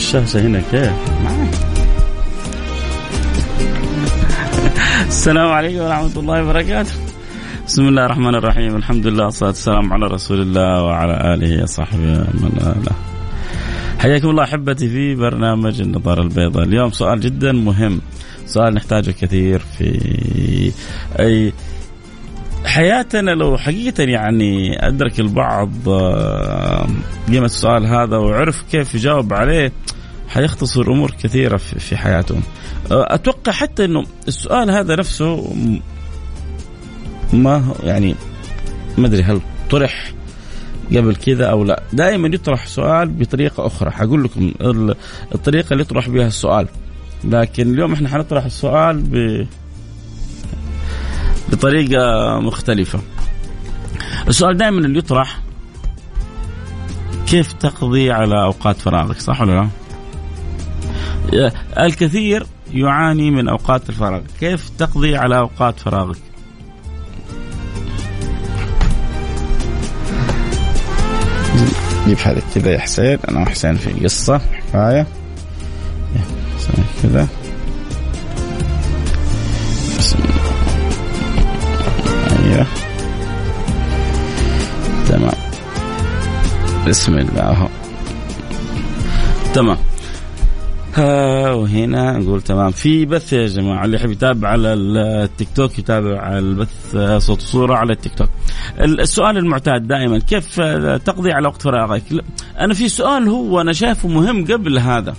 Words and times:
الشاشة 0.00 0.40
هنا 0.40 0.62
كيف. 0.70 0.92
السلام 5.08 5.48
عليكم 5.52 5.80
ورحمة 5.84 6.16
الله 6.16 6.42
وبركاته. 6.42 6.92
بسم 7.66 7.88
الله 7.88 8.04
الرحمن 8.06 8.34
الرحيم. 8.34 8.76
الحمد 8.76 9.06
لله 9.06 9.24
والصلاة 9.24 9.48
والسلام 9.48 9.92
على 9.92 10.06
رسول 10.06 10.40
الله 10.40 10.82
وعلى 10.82 11.34
آله 11.34 11.62
وصحبه 11.62 12.18
من 12.40 12.52
والاه. 12.56 12.96
حياكم 13.98 14.30
الله 14.30 14.44
أحبتي 14.44 14.88
في 14.88 15.14
برنامج 15.14 15.80
النظارة 15.80 16.22
البيضاء. 16.22 16.64
اليوم 16.64 16.90
سؤال 16.90 17.20
جدا 17.20 17.52
مهم. 17.52 18.00
سؤال 18.46 18.74
نحتاجه 18.74 19.10
كثير 19.10 19.62
في 19.78 20.72
أي 21.18 21.52
حياتنا 22.64 23.30
لو 23.30 23.56
حقيقة 23.56 24.02
يعني 24.02 24.86
أدرك 24.88 25.20
البعض 25.20 25.88
آه، 25.88 26.86
قيمة 27.28 27.44
السؤال 27.44 27.86
هذا 27.86 28.16
وعرف 28.16 28.62
كيف 28.70 28.94
يجاوب 28.94 29.32
عليه 29.32 29.72
حيختصر 30.28 30.82
أمور 30.82 31.10
كثيرة 31.22 31.56
في 31.56 31.96
حياتهم. 31.96 32.42
آه، 32.90 33.14
أتوقع 33.14 33.52
حتى 33.52 33.84
أنه 33.84 34.06
السؤال 34.28 34.70
هذا 34.70 34.96
نفسه 34.96 35.54
ما 37.32 37.74
يعني 37.82 38.14
ما 38.98 39.06
أدري 39.06 39.22
هل 39.22 39.40
طرح 39.70 40.12
قبل 40.90 41.16
كذا 41.16 41.46
أو 41.46 41.64
لا. 41.64 41.82
دائما 41.92 42.28
يطرح 42.28 42.66
سؤال 42.66 43.08
بطريقة 43.08 43.66
أخرى. 43.66 43.90
حقول 43.90 44.24
لكم 44.24 44.52
الطريقة 45.34 45.72
اللي 45.72 45.82
يطرح 45.82 46.08
بها 46.08 46.26
السؤال. 46.26 46.68
لكن 47.24 47.74
اليوم 47.74 47.92
إحنا 47.92 48.08
حنطرح 48.08 48.44
السؤال 48.44 49.02
ب 49.02 49.46
بطريقة 51.52 52.00
مختلفة. 52.40 53.00
السؤال 54.28 54.56
دائما 54.56 54.78
اللي 54.78 54.98
يطرح 54.98 55.40
كيف 57.26 57.52
تقضي 57.52 58.10
على 58.10 58.42
أوقات 58.42 58.76
فراغك 58.76 59.20
صح 59.20 59.40
ولا 59.40 59.68
لا؟ 61.32 61.52
الكثير 61.86 62.46
يعاني 62.72 63.30
من 63.30 63.48
أوقات 63.48 63.88
الفراغ. 63.88 64.20
كيف 64.40 64.68
تقضي 64.78 65.16
على 65.16 65.38
أوقات 65.38 65.80
فراغك؟ 65.80 66.16
جيب 72.06 72.18
حالك 72.18 72.42
كذا 72.54 72.72
يا 72.72 72.78
حسين 72.78 73.18
أنا 73.28 73.40
وحسين 73.40 73.74
في 73.74 74.04
قصة 74.04 74.38
حكاية. 74.38 75.06
كذا. 77.02 77.28
أيوه 82.50 82.66
تمام 85.08 85.32
بسم 86.88 87.18
الله 87.18 87.68
تمام 89.54 89.76
ها 90.94 91.52
وهنا 91.52 92.18
نقول 92.18 92.42
تمام 92.42 92.70
في 92.70 93.06
بث 93.06 93.32
يا 93.32 93.46
جماعة 93.46 93.84
اللي 93.84 93.96
يحب 93.96 94.10
يتابع 94.10 94.48
على 94.48 94.74
التيك 94.74 95.48
توك 95.56 95.78
يتابع 95.78 96.38
البث 96.38 96.96
صوت 97.18 97.38
وصوره 97.38 97.74
على 97.74 97.92
التيك 97.92 98.14
توك. 98.14 98.28
السؤال 98.80 99.36
المعتاد 99.36 99.86
دائما 99.86 100.18
كيف 100.18 100.60
تقضي 101.04 101.32
على 101.32 101.48
وقت 101.48 101.62
فراغك؟ 101.62 102.02
أنا 102.60 102.74
في 102.74 102.88
سؤال 102.88 103.28
هو 103.28 103.60
أنا 103.60 103.72
شايفه 103.72 104.08
مهم 104.08 104.44
قبل 104.44 104.78
هذا. 104.78 105.14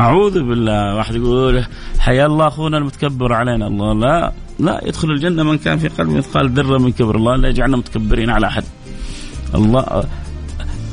أعوذ 0.00 0.42
بالله. 0.42 0.96
واحد 0.96 1.14
يقول 1.14 1.64
حيا 1.98 2.26
الله 2.26 2.48
أخونا 2.48 2.78
المتكبر 2.78 3.32
علينا. 3.32 3.66
الله 3.66 3.94
لا 3.94 4.32
لا 4.58 4.80
يدخل 4.84 5.10
الجنة 5.10 5.42
من 5.42 5.58
كان 5.58 5.78
في 5.78 5.88
قلبه 5.88 6.12
مثقال 6.12 6.50
ذرة 6.50 6.78
من 6.78 6.92
كبر. 6.92 7.16
الله 7.16 7.36
لا 7.36 7.48
يجعلنا 7.48 7.76
متكبرين 7.76 8.30
على 8.30 8.46
أحد. 8.46 8.64
الله 9.54 10.04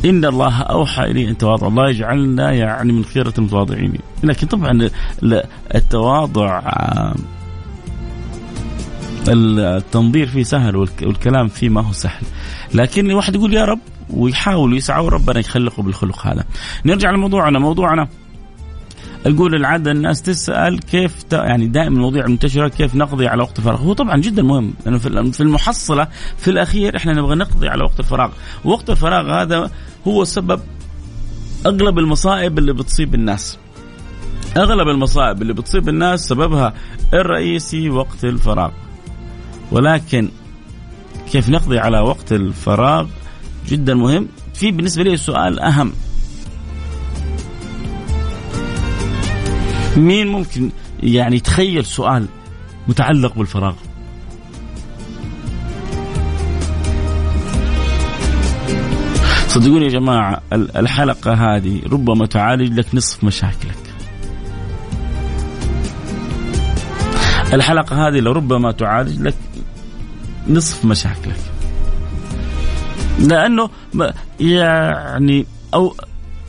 إن 0.06 0.26
الله 0.26 0.62
أوحى 0.62 1.04
إلي 1.04 1.30
أن 1.30 1.38
تواضع. 1.38 1.68
الله 1.68 1.90
يجعلنا 1.90 2.52
يعني 2.52 2.94
من 2.94 3.06
خيرة 3.06 3.34
المتواضعين. 3.38 3.94
لكن 4.24 4.48
طبعا 4.48 4.90
التواضع 5.76 6.62
التنظير 9.28 10.28
فيه 10.28 10.44
سهل 10.44 10.76
والكلام 10.76 11.48
فيه 11.48 11.70
ما 11.70 11.82
هو 11.82 11.92
سهل. 11.92 12.24
لكن 12.74 13.10
الواحد 13.10 13.36
يقول 13.36 13.54
يا 13.54 13.66
رب. 13.66 13.80
ويحاول 14.10 14.78
يسعى 14.78 15.06
وربنا 15.06 15.40
يخلقه 15.40 15.84
بالخلق 15.84 16.28
هذا. 16.28 16.44
نرجع 16.86 17.12
لموضوعنا. 17.12 17.60
موضوعنا 17.60 18.08
نقول 19.26 19.56
العادة 19.56 19.92
الناس 19.92 20.22
تسأل 20.22 20.80
كيف 20.80 21.16
يعني 21.32 21.68
دائما 21.68 21.96
المواضيع 21.96 22.26
المنتشرة 22.26 22.68
كيف 22.68 22.96
نقضي 22.96 23.28
على 23.28 23.42
وقت 23.42 23.60
الفراغ؟ 23.60 23.82
هو 23.82 23.94
طبعا 23.94 24.18
جدا 24.18 24.44
مهم 24.44 24.74
لأنه 24.86 24.98
في 25.32 25.42
المحصلة 25.42 26.08
في 26.38 26.52
الأخير 26.52 26.98
إحنا 26.98 27.14
نبغى 27.14 27.36
نقضي 27.36 27.68
على 27.68 27.84
وقت 27.84 28.00
الفراغ. 28.00 28.32
وقت 28.66 28.90
الفراغ 28.90 29.42
هذا 29.42 29.72
هو 30.08 30.24
سبب 30.24 30.62
أغلب 31.66 32.00
المصائب 32.00 32.60
اللي 32.60 32.74
بتصيب 32.74 33.16
الناس. 33.16 33.58
أغلب 34.58 34.88
المصائب 34.88 35.42
اللي 35.42 35.54
بتصيب 35.54 35.90
الناس 35.90 36.28
سببها 36.28 36.74
الرئيسي 37.14 37.90
وقت 37.90 38.24
الفراغ. 38.24 38.72
ولكن 39.72 40.30
كيف 41.32 41.50
نقضي 41.50 41.80
على 41.80 42.00
وقت 42.00 42.32
الفراغ 42.32 43.08
جدا 43.68 43.94
مهم. 43.94 44.28
في 44.54 44.72
بالنسبة 44.72 45.04
لي 45.04 45.18
سؤال 45.18 45.60
أهم. 45.60 45.94
مين 49.98 50.28
ممكن 50.28 50.72
يعني 51.04 51.36
يتخيل 51.36 51.86
سؤال 51.86 52.28
متعلق 52.88 53.34
بالفراغ؟ 53.38 53.74
صدقوني 59.48 59.86
يا 59.86 59.90
جماعة 59.90 60.42
الحلقة 60.54 61.34
هذه 61.34 61.82
ربما 61.92 62.26
تعالج 62.26 62.74
لك 62.80 62.96
نصف 62.96 63.24
مشاكلك. 63.24 63.78
الحلقة 67.54 68.08
هذه 68.08 68.20
لربما 68.20 68.72
تعالج 68.72 69.22
لك 69.22 69.36
نصف 70.50 70.86
مشاكلك. 70.86 71.40
لأنه 73.20 73.70
يعني 74.40 75.46
أو 75.74 75.96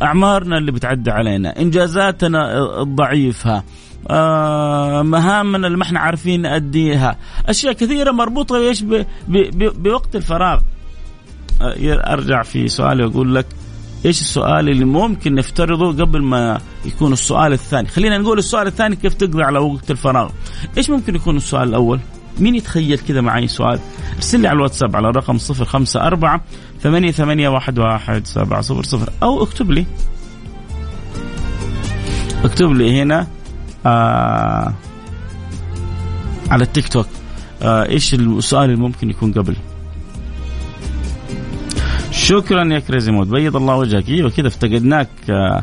أعمارنا 0.02 0.58
اللي 0.58 0.72
بتعدى 0.72 1.10
علينا 1.10 1.58
إنجازاتنا 1.60 2.58
الضعيفة 2.82 3.62
آه 4.10 5.02
مهامنا 5.02 5.66
اللي 5.66 5.78
ما 5.78 5.84
إحنا 5.84 6.00
عارفين 6.00 6.42
نأديها 6.42 7.16
أشياء 7.46 7.72
كثيرة 7.72 8.10
مربوطة 8.10 8.56
إيش 8.56 8.84
بوقت 9.28 10.16
الفراغ. 10.16 10.60
آه 11.62 12.12
أرجع 12.12 12.42
في 12.42 12.68
سؤالي 12.68 13.04
وأقول 13.04 13.34
لك 13.34 13.46
إيش 14.06 14.20
السؤال 14.20 14.68
اللي 14.68 14.84
ممكن 14.84 15.34
نفترضه 15.34 16.04
قبل 16.04 16.22
ما 16.22 16.60
يكون 16.84 17.12
السؤال 17.12 17.52
الثاني؟ 17.52 17.88
خلينا 17.88 18.18
نقول 18.18 18.38
السؤال 18.38 18.66
الثاني 18.66 18.96
كيف 18.96 19.14
تقضي 19.14 19.42
على 19.42 19.58
وقت 19.58 19.90
الفراغ. 19.90 20.30
إيش 20.76 20.90
ممكن 20.90 21.14
يكون 21.14 21.36
السؤال 21.36 21.68
الأول؟ 21.68 22.00
مين 22.40 22.55
يتخيل 22.55 22.99
كذا 22.99 23.20
معي 23.20 23.49
سؤال؟ 23.49 23.79
ارسل 24.17 24.40
لي 24.40 24.49
على 24.49 24.56
الواتساب 24.56 24.96
على 24.96 25.08
الرقم 25.08 25.38
054 25.50 26.40
ثمانية 26.81 27.11
ثمانية 27.11 27.49
واحد 27.49 27.79
واحد 27.79 28.26
سبعة 28.26 28.61
صفر 28.61 28.82
صفر 28.82 29.12
أو 29.23 29.43
اكتب 29.43 29.70
لي. 29.70 29.87
اكتب 32.44 32.73
لي 32.73 33.02
هنا 33.02 33.26
آه 33.87 34.75
على 36.50 36.64
التيك 36.64 36.88
توك 36.88 37.06
آه 37.62 37.88
إيش 37.88 38.14
السؤال 38.14 38.64
اللي 38.64 38.81
ممكن 38.81 39.11
يكون 39.11 39.32
قبل؟ 39.32 39.56
شكرا 42.11 42.64
يا 42.64 42.79
Crazy 42.78 43.12
Mood 43.12 43.31
بيض 43.31 43.56
الله 43.56 43.76
وجهك. 43.76 44.08
أيوه 44.08 44.31
كذا 44.31 44.49
افتقدناك 44.49 45.08
آه 45.31 45.62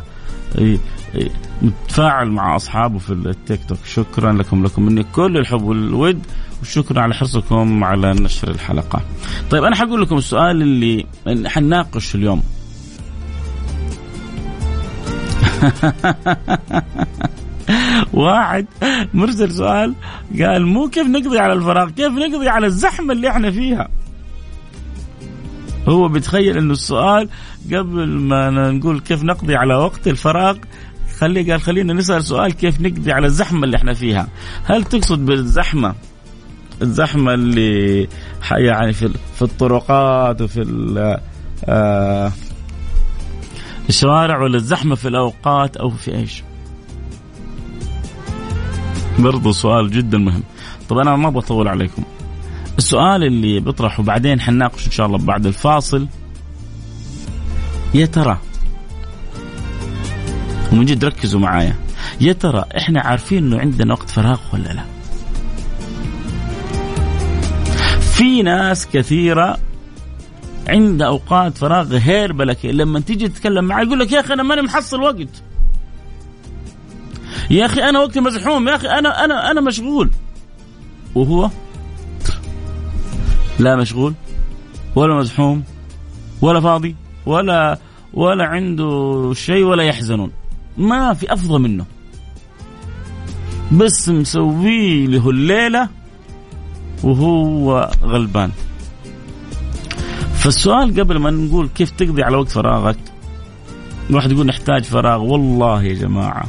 متفاعل 1.62 2.28
مع 2.28 2.56
أصحابه 2.56 3.00
في 3.00 3.10
التيك 3.13 3.60
توك. 3.68 3.78
شكرا 3.86 4.33
لكم 4.33 4.63
لكم 4.63 4.81
مني 4.81 5.04
كل 5.04 5.38
الحب 5.38 5.62
والود. 5.62 6.19
وشكرا 6.62 7.02
على 7.02 7.13
حرصكم 7.13 7.84
على 7.84 8.13
نشر 8.13 8.52
الحلقة. 8.52 9.02
طيب 9.50 9.63
أنا 9.63 9.75
حقول 9.75 10.02
لكم 10.02 10.18
السؤال 10.18 10.62
اللي 10.62 11.06
حنناقشه 11.50 12.18
اليوم. 12.18 12.44
واحد 18.13 18.66
مرسل 19.13 19.52
سؤال 19.52 19.94
قال 20.40 20.66
مو 20.66 20.90
كيف 20.90 21.07
نقضي 21.07 21.40
على 21.40 21.54
الفراغ 21.54 21.90
كيف 21.90 22.13
نقضي 22.13 22.50
على 22.50 22.66
الزحمة 22.66 23.13
اللي 23.13 23.30
إحنا 23.30 23.52
فيها 23.52 23.90
هو 25.88 26.07
بيتخيل 26.07 26.57
إنه 26.57 26.74
السؤال 26.74 27.30
قبل 27.74 28.07
ما 28.07 28.72
نقول 28.72 29.00
كيف 29.00 29.24
نقضي 29.24 29.56
على 29.56 29.75
وقت 29.75 30.07
الفراغ 30.07 30.57
خلي 31.18 31.52
قال 31.52 31.62
خلينا 31.62 31.94
نسأل 31.94 32.24
سؤال 32.24 32.54
كيف 32.54 32.81
نقضي 32.81 33.12
على 33.12 33.28
الزحمة 33.28 33.63
اللي 33.63 33.78
إحنا 33.78 33.94
فيها 33.94 34.28
هل 34.63 34.84
تقصد 34.84 35.25
بالزحمة 35.25 35.96
الزحمة 36.81 37.33
اللي 37.33 38.07
يعني 38.51 38.94
في 38.94 39.13
في 39.36 39.42
الطرقات 39.42 40.42
وفي 40.42 41.19
آه 41.66 42.31
الشوارع 43.89 44.42
ولا 44.44 44.57
الزحمة 44.57 44.95
في 44.95 45.07
الأوقات 45.07 45.77
أو 45.77 45.89
في 45.89 46.16
إيش؟ 46.16 46.44
برضو 49.19 49.51
سؤال 49.51 49.92
جدا 49.92 50.18
مهم. 50.18 50.44
طب 50.89 50.98
أنا 50.98 51.16
ما 51.16 51.30
بطول 51.30 51.68
عليكم. 51.68 52.04
السؤال 52.78 53.24
اللي 53.24 53.60
بيطرحه 53.60 54.04
بعدين 54.04 54.42
حنناقشه 54.42 54.86
إن 54.86 54.92
شاء 54.92 55.06
الله 55.06 55.18
بعد 55.18 55.45
الفاصل. 55.45 56.07
يا 57.94 58.06
ترى 58.06 58.38
ومن 60.71 60.86
جد 60.86 61.06
ركزوا 61.06 61.39
معايا. 61.39 61.75
يا 62.21 62.33
ترى 62.33 62.66
إحنا 62.78 63.01
عارفين 63.01 63.38
إنه 63.38 63.60
عندنا 63.60 63.94
وقت 63.94 64.10
فراغ 64.10 64.39
ولا 64.54 64.74
لا؟ 64.74 64.94
في 68.15 68.41
ناس 68.44 68.88
كثيرة 68.88 69.57
عندها 70.67 71.07
أوقات 71.07 71.57
فراغ 71.57 71.97
هيربلة 71.97 72.56
لما 72.63 73.00
تيجي 73.00 73.27
تتكلم 73.27 73.65
معاه 73.65 73.83
يقول 73.83 74.00
لك 74.00 74.12
يا 74.12 74.19
أخي 74.19 74.33
أنا 74.33 74.44
ماني 74.44 74.62
محصل 74.62 75.01
وقت. 75.01 75.44
يا 77.50 77.65
أخي 77.65 77.83
أنا 77.83 78.00
وقتي 78.00 78.19
مزحوم. 78.19 78.67
يا 78.67 78.75
أخي 78.75 78.88
أنا 78.88 79.25
أنا 79.25 79.51
أنا 79.51 79.62
مشغول. 79.62 80.12
وهو 81.15 81.50
لا 83.59 83.75
مشغول 83.75 84.13
ولا 84.95 85.15
مزحوم 85.15 85.63
ولا 86.41 86.59
فاضي 86.61 86.95
ولا 87.25 87.79
ولا 88.13 88.45
عنده 88.45 89.31
شيء 89.33 89.63
ولا 89.63 89.83
يحزنون. 89.83 90.31
ما 90.77 91.13
في 91.13 91.33
أفضل 91.33 91.59
منه. 91.61 91.85
بس 93.71 94.09
مسوي 94.09 95.07
له 95.07 95.29
الليلة 95.29 95.89
وهو 97.03 97.92
غلبان. 98.03 98.51
فالسؤال 100.36 101.00
قبل 101.00 101.18
ما 101.18 101.31
نقول 101.31 101.69
كيف 101.75 101.92
تقضي 101.92 102.24
على 102.24 102.38
وقت 102.38 102.50
فراغك؟ 102.50 102.97
الواحد 104.09 104.31
يقول 104.31 104.45
نحتاج 104.45 104.83
فراغ. 104.83 105.21
والله 105.21 105.83
يا 105.83 105.94
جماعة 105.94 106.45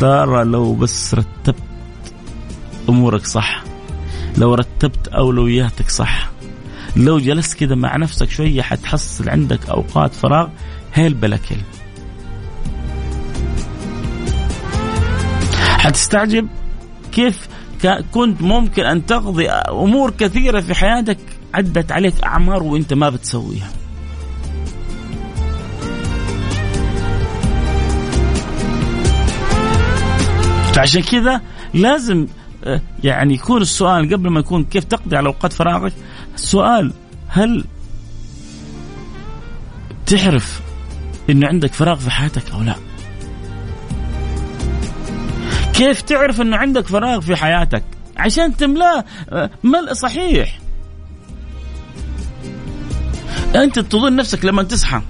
ترى 0.00 0.44
لو 0.44 0.74
بس 0.74 1.14
رتبت 1.14 1.62
أمورك 2.88 3.26
صح 3.26 3.64
لو 4.38 4.54
رتبت 4.54 5.08
أولوياتك 5.08 5.90
صح 5.90 6.30
لو 6.96 7.18
جلست 7.18 7.54
كذا 7.54 7.74
مع 7.74 7.96
نفسك 7.96 8.30
شوية 8.30 8.62
حتحصل 8.62 9.28
عندك 9.28 9.68
أوقات 9.68 10.14
فراغ 10.14 10.48
هيل 10.94 11.14
بلا 11.14 11.36
كل 11.36 11.56
حتستعجب؟ 15.78 16.48
كيف 17.12 17.48
كنت 17.86 18.42
ممكن 18.42 18.82
أن 18.82 19.06
تقضي 19.06 19.48
أمور 19.50 20.10
كثيرة 20.10 20.60
في 20.60 20.74
حياتك 20.74 21.18
عدت 21.54 21.92
عليك 21.92 22.24
أعمار 22.24 22.62
وأنت 22.62 22.94
ما 22.94 23.10
بتسويها. 23.10 23.68
فعشان 30.74 31.02
كذا 31.02 31.40
لازم 31.74 32.26
آه، 32.64 32.80
يعني 33.04 33.34
يكون 33.34 33.62
السؤال 33.62 34.14
قبل 34.14 34.30
ما 34.30 34.40
يكون 34.40 34.64
كيف 34.64 34.84
تقضي 34.84 35.16
على 35.16 35.26
أوقات 35.26 35.52
فراغك 35.52 35.92
السؤال 36.34 36.92
هل 37.28 37.64
تعرف 40.06 40.60
إنه 41.30 41.46
عندك 41.48 41.72
فراغ 41.72 41.96
في 41.98 42.10
حياتك 42.10 42.50
أو 42.50 42.62
لا؟ 42.62 42.74
كيف 45.74 46.00
تعرف 46.00 46.40
إنه 46.40 46.56
عندك 46.56 46.86
فراغ 46.86 47.20
في 47.20 47.36
حياتك؟ 47.36 47.84
عشان 48.16 48.56
تملاه 48.56 49.04
آه، 49.30 49.50
ملء 49.64 49.92
صحيح. 49.92 50.58
أنت 53.54 53.78
تظن 53.78 54.16
نفسك 54.16 54.44
لما 54.44 54.62
تصحى 54.62 55.00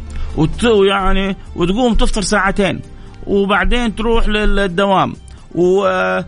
ويعني 0.64 1.36
وتقوم 1.56 1.94
تفطر 1.94 2.22
ساعتين 2.22 2.80
وبعدين 3.26 3.94
تروح 3.94 4.28
للدوام 4.28 5.14
آه، 5.56 6.24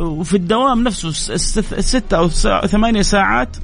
وفي 0.00 0.34
الدوام 0.34 0.84
نفسه 0.84 1.10
ستة 1.80 2.16
أو 2.16 2.28
ثمانية 2.66 3.02
ساعات 3.02 3.56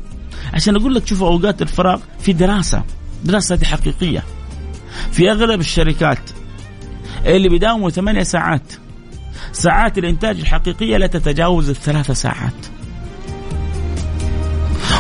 عشان 0.55 0.77
أقول 0.77 0.95
لك 0.95 1.07
شوفوا 1.07 1.29
أوقات 1.29 1.63
الفراغ 1.63 2.01
في 2.19 2.33
دراسة 2.33 2.83
دراسة 3.25 3.59
حقيقية. 3.65 4.25
في 5.13 5.31
أغلب 5.31 5.61
الشركات 5.61 6.31
اللي 7.27 7.49
بيداوموا 7.49 7.91
ثمانية 7.91 8.23
ساعات 8.23 8.73
ساعات 9.53 9.99
الإنتاج 9.99 10.41
الحقيقية 10.41 10.97
لا 10.97 11.07
تتجاوز 11.07 11.71
الثلاث 11.71 12.11
ساعات. 12.11 12.67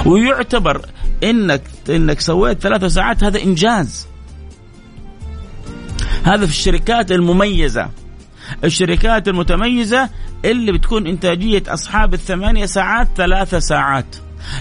ويعتبر 0.06 0.86
انك 1.24 1.62
إنك 1.90 2.20
سويت 2.20 2.60
ثلاث 2.60 2.84
ساعات 2.84 3.24
هذا 3.24 3.42
إنجاز. 3.42 4.06
هذا 6.24 6.46
في 6.46 6.52
الشركات 6.52 7.12
المميزة. 7.12 7.90
الشركات 8.64 9.28
المتميزة 9.28 10.08
اللي 10.44 10.72
بتكون 10.72 11.06
إنتاجية 11.06 11.62
أصحاب 11.68 12.14
الثمانية 12.14 12.66
ساعات 12.66 13.08
ثلاثة 13.16 13.58
ساعات. 13.58 14.16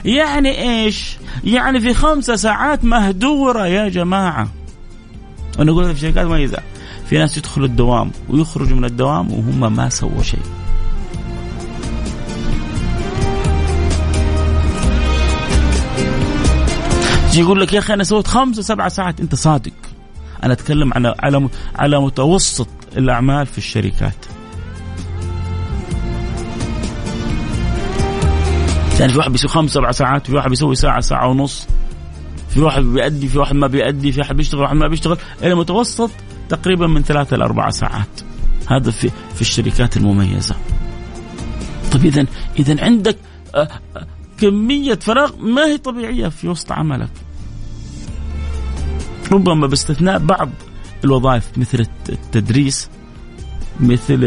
يعني 0.05 0.61
إيش؟ 0.61 1.17
يعني 1.43 1.79
في 1.79 1.93
خمسة 1.93 2.35
ساعات 2.35 2.85
مهدورة 2.85 3.67
يا 3.67 3.89
جماعة. 3.89 4.49
أنا 5.59 5.71
أقول 5.71 5.95
في 5.95 6.01
شركات 6.01 6.25
مميزة. 6.25 6.57
في 7.13 7.19
ناس 7.19 7.37
يدخلوا 7.37 7.67
الدوام 7.67 8.11
ويخرجوا 8.29 8.77
من 8.77 8.85
الدوام 8.85 9.31
وهم 9.31 9.75
ما 9.75 9.89
سووا 9.89 10.23
شيء. 10.23 10.39
يقول 17.33 17.61
لك 17.61 17.73
يا 17.73 17.79
أخي 17.79 17.93
أنا 17.93 18.03
سويت 18.03 18.27
خمسة 18.27 18.61
سبعة 18.61 18.89
ساعات. 18.89 19.19
أنت 19.19 19.35
صادق؟ 19.35 19.71
أنا 20.43 20.53
أتكلم 20.53 20.93
على 20.93 21.15
على 21.19 21.49
على 21.75 21.99
متوسط 21.99 22.67
الأعمال 22.97 23.45
في 23.45 23.57
الشركات. 23.57 24.25
يعني 28.99 29.11
في 29.11 29.17
واحد 29.17 29.31
بيسوي 29.31 29.49
خمس 29.49 29.71
سبع 29.71 29.91
ساعات 29.91 30.27
في 30.27 30.35
واحد 30.35 30.49
بيسوي 30.49 30.75
ساعة 30.75 31.01
ساعة 31.01 31.27
ونص. 31.27 31.67
في 32.49 32.61
واحد 32.61 32.81
بيأدي 32.81 33.27
في 33.27 33.37
واحد 33.37 33.55
ما 33.55 33.67
بيأدي 33.67 34.11
في 34.11 34.19
واحد 34.19 34.35
بيشتغل 34.35 34.61
واحد 34.61 34.75
ما 34.75 34.87
بيشتغل. 34.87 35.17
المتوسط 35.43 36.11
تقريبا 36.49 36.87
من 36.87 37.03
ثلاثة 37.03 37.35
إلى 37.35 37.43
أربع 37.45 37.69
ساعات. 37.69 38.21
هذا 38.67 38.91
في 38.91 39.09
في 39.35 39.41
الشركات 39.41 39.97
المميزة. 39.97 40.55
طيب 41.91 42.05
إذا 42.05 42.25
إذا 42.59 42.85
عندك 42.85 43.17
آه، 43.55 43.67
آه، 43.97 44.07
كمية 44.37 44.95
فراغ 44.95 45.31
ما 45.39 45.65
هي 45.65 45.77
طبيعية 45.77 46.27
في 46.27 46.47
وسط 46.47 46.71
عملك. 46.71 47.09
ربما 49.31 49.67
باستثناء 49.67 50.19
بعض 50.19 50.49
الوظائف 51.03 51.57
مثل 51.57 51.85
التدريس 52.09 52.89
مثل 53.79 54.19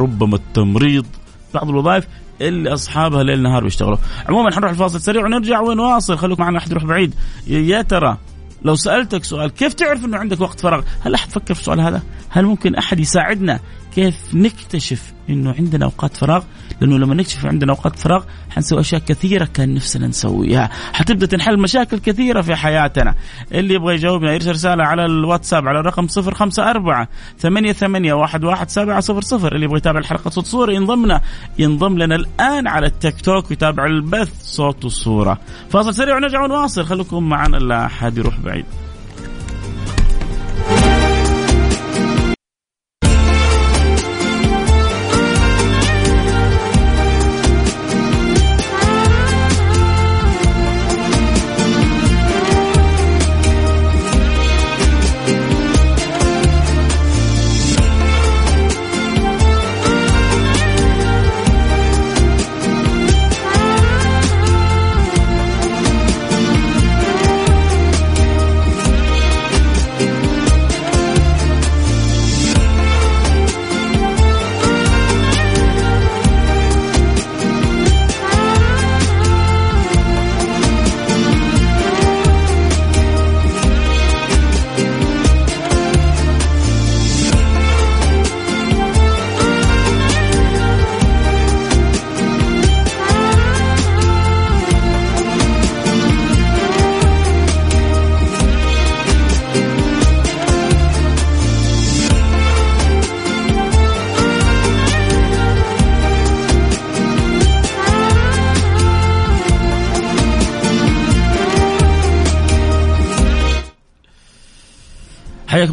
ربما 0.00 0.36
التمريض 0.36 1.06
بعض 1.54 1.68
الوظائف 1.68 2.06
اللي 2.40 2.72
أصحابها 2.72 3.22
ليل 3.22 3.42
نهار 3.42 3.64
بيشتغلوا. 3.64 3.96
عموما 4.28 4.54
حنروح 4.54 4.70
الفاصل 4.70 5.00
سريع 5.00 5.24
ونرجع 5.24 5.60
ونواصل. 5.60 6.18
خليكم 6.18 6.42
معنا 6.42 6.58
أحد 6.58 6.70
يروح 6.70 6.84
بعيد. 6.84 7.14
يا 7.46 7.82
ترى 7.82 8.18
لو 8.64 8.74
سألتك 8.74 9.24
سؤال 9.24 9.50
كيف 9.50 9.74
تعرف 9.74 10.04
إنه 10.04 10.16
عندك 10.16 10.40
وقت 10.40 10.60
فراغ؟ 10.60 10.82
هل 11.00 11.14
أحد 11.14 11.30
فكر 11.30 11.54
في 11.54 11.60
السؤال 11.60 11.80
هذا؟ 11.80 12.02
هل 12.32 12.44
ممكن 12.44 12.74
أحد 12.74 13.00
يساعدنا؟ 13.00 13.60
كيف 13.94 14.34
نكتشف 14.34 15.12
إنه 15.30 15.54
عندنا 15.58 15.84
أوقات 15.84 16.16
فراغ؟ 16.16 16.42
لأنه 16.80 16.98
لما 16.98 17.14
نكتشف 17.14 17.46
عندنا 17.46 17.72
أوقات 17.72 17.98
فراغ 17.98 18.24
حنسوي 18.50 18.80
أشياء 18.80 19.00
كثيرة 19.00 19.44
كان 19.44 19.74
نفسنا 19.74 20.06
نسويها. 20.06 20.70
حتبدأ 20.92 21.26
تنحل 21.26 21.58
مشاكل 21.58 21.98
كثيرة 21.98 22.40
في 22.40 22.54
حياتنا. 22.56 23.14
اللي 23.52 23.74
يبغى 23.74 23.94
يجاوبنا 23.94 24.32
يرسل 24.32 24.50
رسالة 24.50 24.84
على 24.84 25.04
الواتساب 25.04 25.68
على 25.68 25.80
الرقم 25.80 26.06
054 26.18 27.06
88 27.38 28.22
11700 28.22 29.52
اللي 29.52 29.64
يبغى 29.64 29.76
يتابع 29.76 29.98
الحلقة 29.98 30.30
صوت 30.30 30.46
صورة 30.46 30.72
ينضمنا 30.72 31.20
ينضم 31.58 31.98
لنا 31.98 32.14
الآن 32.14 32.68
على 32.68 32.86
التيك 32.86 33.20
توك 33.20 33.50
ويتابع 33.50 33.86
البث 33.86 34.42
صوت 34.42 34.84
وصوره 34.84 35.38
فاصل 35.70 35.94
سريع 35.94 36.16
ونرجع 36.16 36.44
ونواصل. 36.44 36.84
خليكم 36.84 37.28
معنا 37.28 37.56
لا 37.56 37.86
أحد 37.86 38.18
يروح 38.18 38.40
بعيد. 38.40 38.64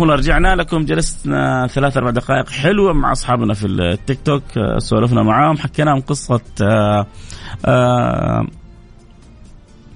الله 0.03 0.15
رجعنا 0.15 0.55
لكم. 0.55 0.85
جلسنا 0.85 1.67
ثلاث 1.67 1.97
أربع 1.97 2.09
دقائق 2.09 2.49
حلوة 2.49 2.93
مع 2.93 3.11
أصحابنا 3.11 3.53
في 3.53 3.67
التيك 3.67 4.19
توك 4.25 4.43
سولفنا 4.77 5.23
معاهم. 5.23 5.57
حكينا 5.57 5.91
عن 5.91 6.01
قصة 6.01 6.41
آآ 6.61 7.05
آآ 7.65 8.47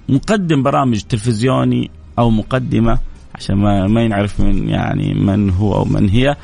مقدم 0.09 0.63
برامج 0.63 1.01
تلفزيوني 1.01 1.91
أو 2.19 2.29
مقدمة 2.29 2.99
عشان 3.35 3.55
ما 3.55 3.87
ما 3.87 4.01
ينعرف 4.01 4.39
من 4.39 4.69
يعني 4.69 5.13
من 5.13 5.49
هو 5.49 5.75
أو 5.75 5.85
من 5.85 6.09
هي. 6.09 6.35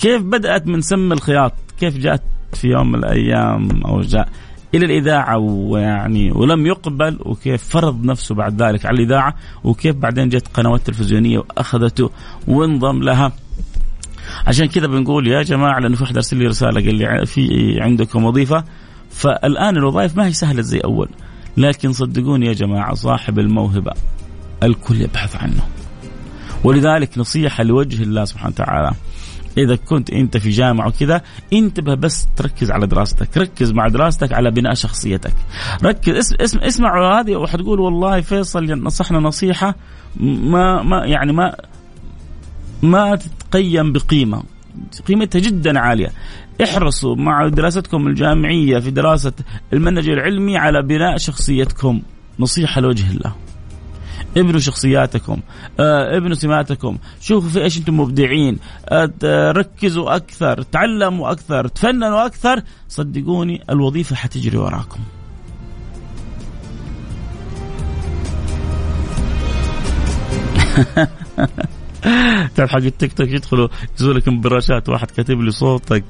كيف 0.00 0.22
بدأت 0.22 0.66
من 0.66 0.80
سم 0.80 1.12
الخياط؟ 1.12 1.52
كيف 1.80 1.96
جاءت 1.96 2.22
في 2.52 2.68
يوم 2.68 2.92
من 2.92 2.98
الأيام 2.98 3.82
أو 3.84 4.00
جاء؟ 4.00 4.28
إلى 4.74 4.84
الإذاعة 4.86 5.38
ويعني 5.38 6.32
ولم 6.32 6.66
يقبل 6.66 7.18
وكيف 7.20 7.64
فرض 7.64 8.04
نفسه 8.04 8.34
بعد 8.34 8.62
ذلك 8.62 8.86
على 8.86 8.96
الإذاعة 8.96 9.34
وكيف 9.64 9.96
بعدين 9.96 10.28
جت 10.28 10.48
قنوات 10.54 10.86
تلفزيونية 10.86 11.38
وأخذته 11.38 12.10
وانضم 12.48 13.02
لها. 13.02 13.32
عشان 14.46 14.66
كذا 14.66 14.86
بنقول 14.86 15.28
يا 15.28 15.42
جماعة 15.42 15.78
لأنه 15.78 15.96
في 15.96 16.02
واحد 16.02 16.16
أرسل 16.16 16.36
لي 16.36 16.46
رسالة 16.46 16.80
قال 16.80 16.94
لي 16.94 17.26
في 17.26 17.76
عندكم 17.80 18.24
وظيفة. 18.24 18.64
فالآن 19.10 19.76
الوظائف 19.76 20.16
ما 20.16 20.26
هي 20.26 20.32
سهلة 20.32 20.62
زي 20.62 20.78
أول 20.78 21.08
لكن 21.56 21.92
صدقوني 21.92 22.46
يا 22.46 22.52
جماعة 22.52 22.94
صاحب 22.94 23.38
الموهبة 23.38 23.92
الكل 24.62 25.00
يبحث 25.00 25.36
عنه. 25.36 25.62
ولذلك 26.64 27.18
نصيحة 27.18 27.64
لوجه 27.64 28.02
الله 28.02 28.24
سبحانه 28.24 28.54
وتعالى 28.54 28.92
إذا 29.58 29.76
كنت 29.76 30.10
أنت 30.10 30.36
في 30.36 30.50
جامعة 30.50 30.88
وكذا 30.88 31.22
انتبه 31.52 31.94
بس 31.94 32.28
تركز 32.36 32.70
على 32.70 32.86
دراستك 32.86 33.36
ركز 33.36 33.72
مع 33.72 33.88
دراستك 33.88 34.32
على 34.32 34.50
بناء 34.50 34.74
شخصيتك. 34.74 35.34
ركز 35.84 36.14
اسم 36.16 36.36
اسم 36.40 36.58
اسمعوا 36.58 37.20
هذه 37.20 37.36
وحتقول 37.36 37.80
والله 37.80 38.20
فيصل 38.20 38.64
نصحنا 38.82 39.18
نصيحة 39.18 39.74
ما 40.20 40.82
ما 40.82 41.06
يعني 41.06 41.32
ما 41.32 41.56
ما 42.82 43.16
تتقيم 43.16 43.92
بقيمة. 43.92 44.42
قيمتها 45.08 45.38
جدا 45.38 45.80
عالية. 45.80 46.12
احرصوا 46.64 47.16
مع 47.16 47.48
دراستكم 47.48 48.06
الجامعية 48.06 48.78
في 48.78 48.90
دراسة 48.90 49.32
المنهج 49.72 50.08
العلمي 50.08 50.56
على 50.56 50.82
بناء 50.82 51.16
شخصيتكم. 51.16 52.02
نصيحة 52.38 52.80
لوجه 52.80 53.10
الله. 53.10 53.34
ابنوا 54.36 54.60
شخصياتكم 54.60 55.40
آه 55.80 56.16
ابنوا 56.16 56.34
سماتكم. 56.34 56.98
شوفوا 57.20 57.50
في 57.50 57.62
إيش 57.62 57.78
أنتم 57.78 58.00
مبدعين. 58.00 58.58
آه 58.88 59.10
ركزوا 59.52 60.16
أكثر 60.16 60.62
تعلموا 60.62 61.30
أكثر 61.30 61.68
تفننوا 61.68 62.26
أكثر. 62.26 62.62
صدقوني 62.88 63.62
الوظيفة 63.70 64.16
حتجري 64.16 64.56
وراكم. 64.56 65.00
تعرف 72.56 72.70
حق 72.70 72.76
التيك 72.76 73.12
توك 73.12 73.28
يدخلوا 73.28 73.68
يسووا 73.96 74.14
لك 74.14 74.28
مبرشات 74.28 74.88
واحد 74.88 75.10
كاتب 75.10 75.40
لي 75.40 75.50
صوتك 75.50 76.04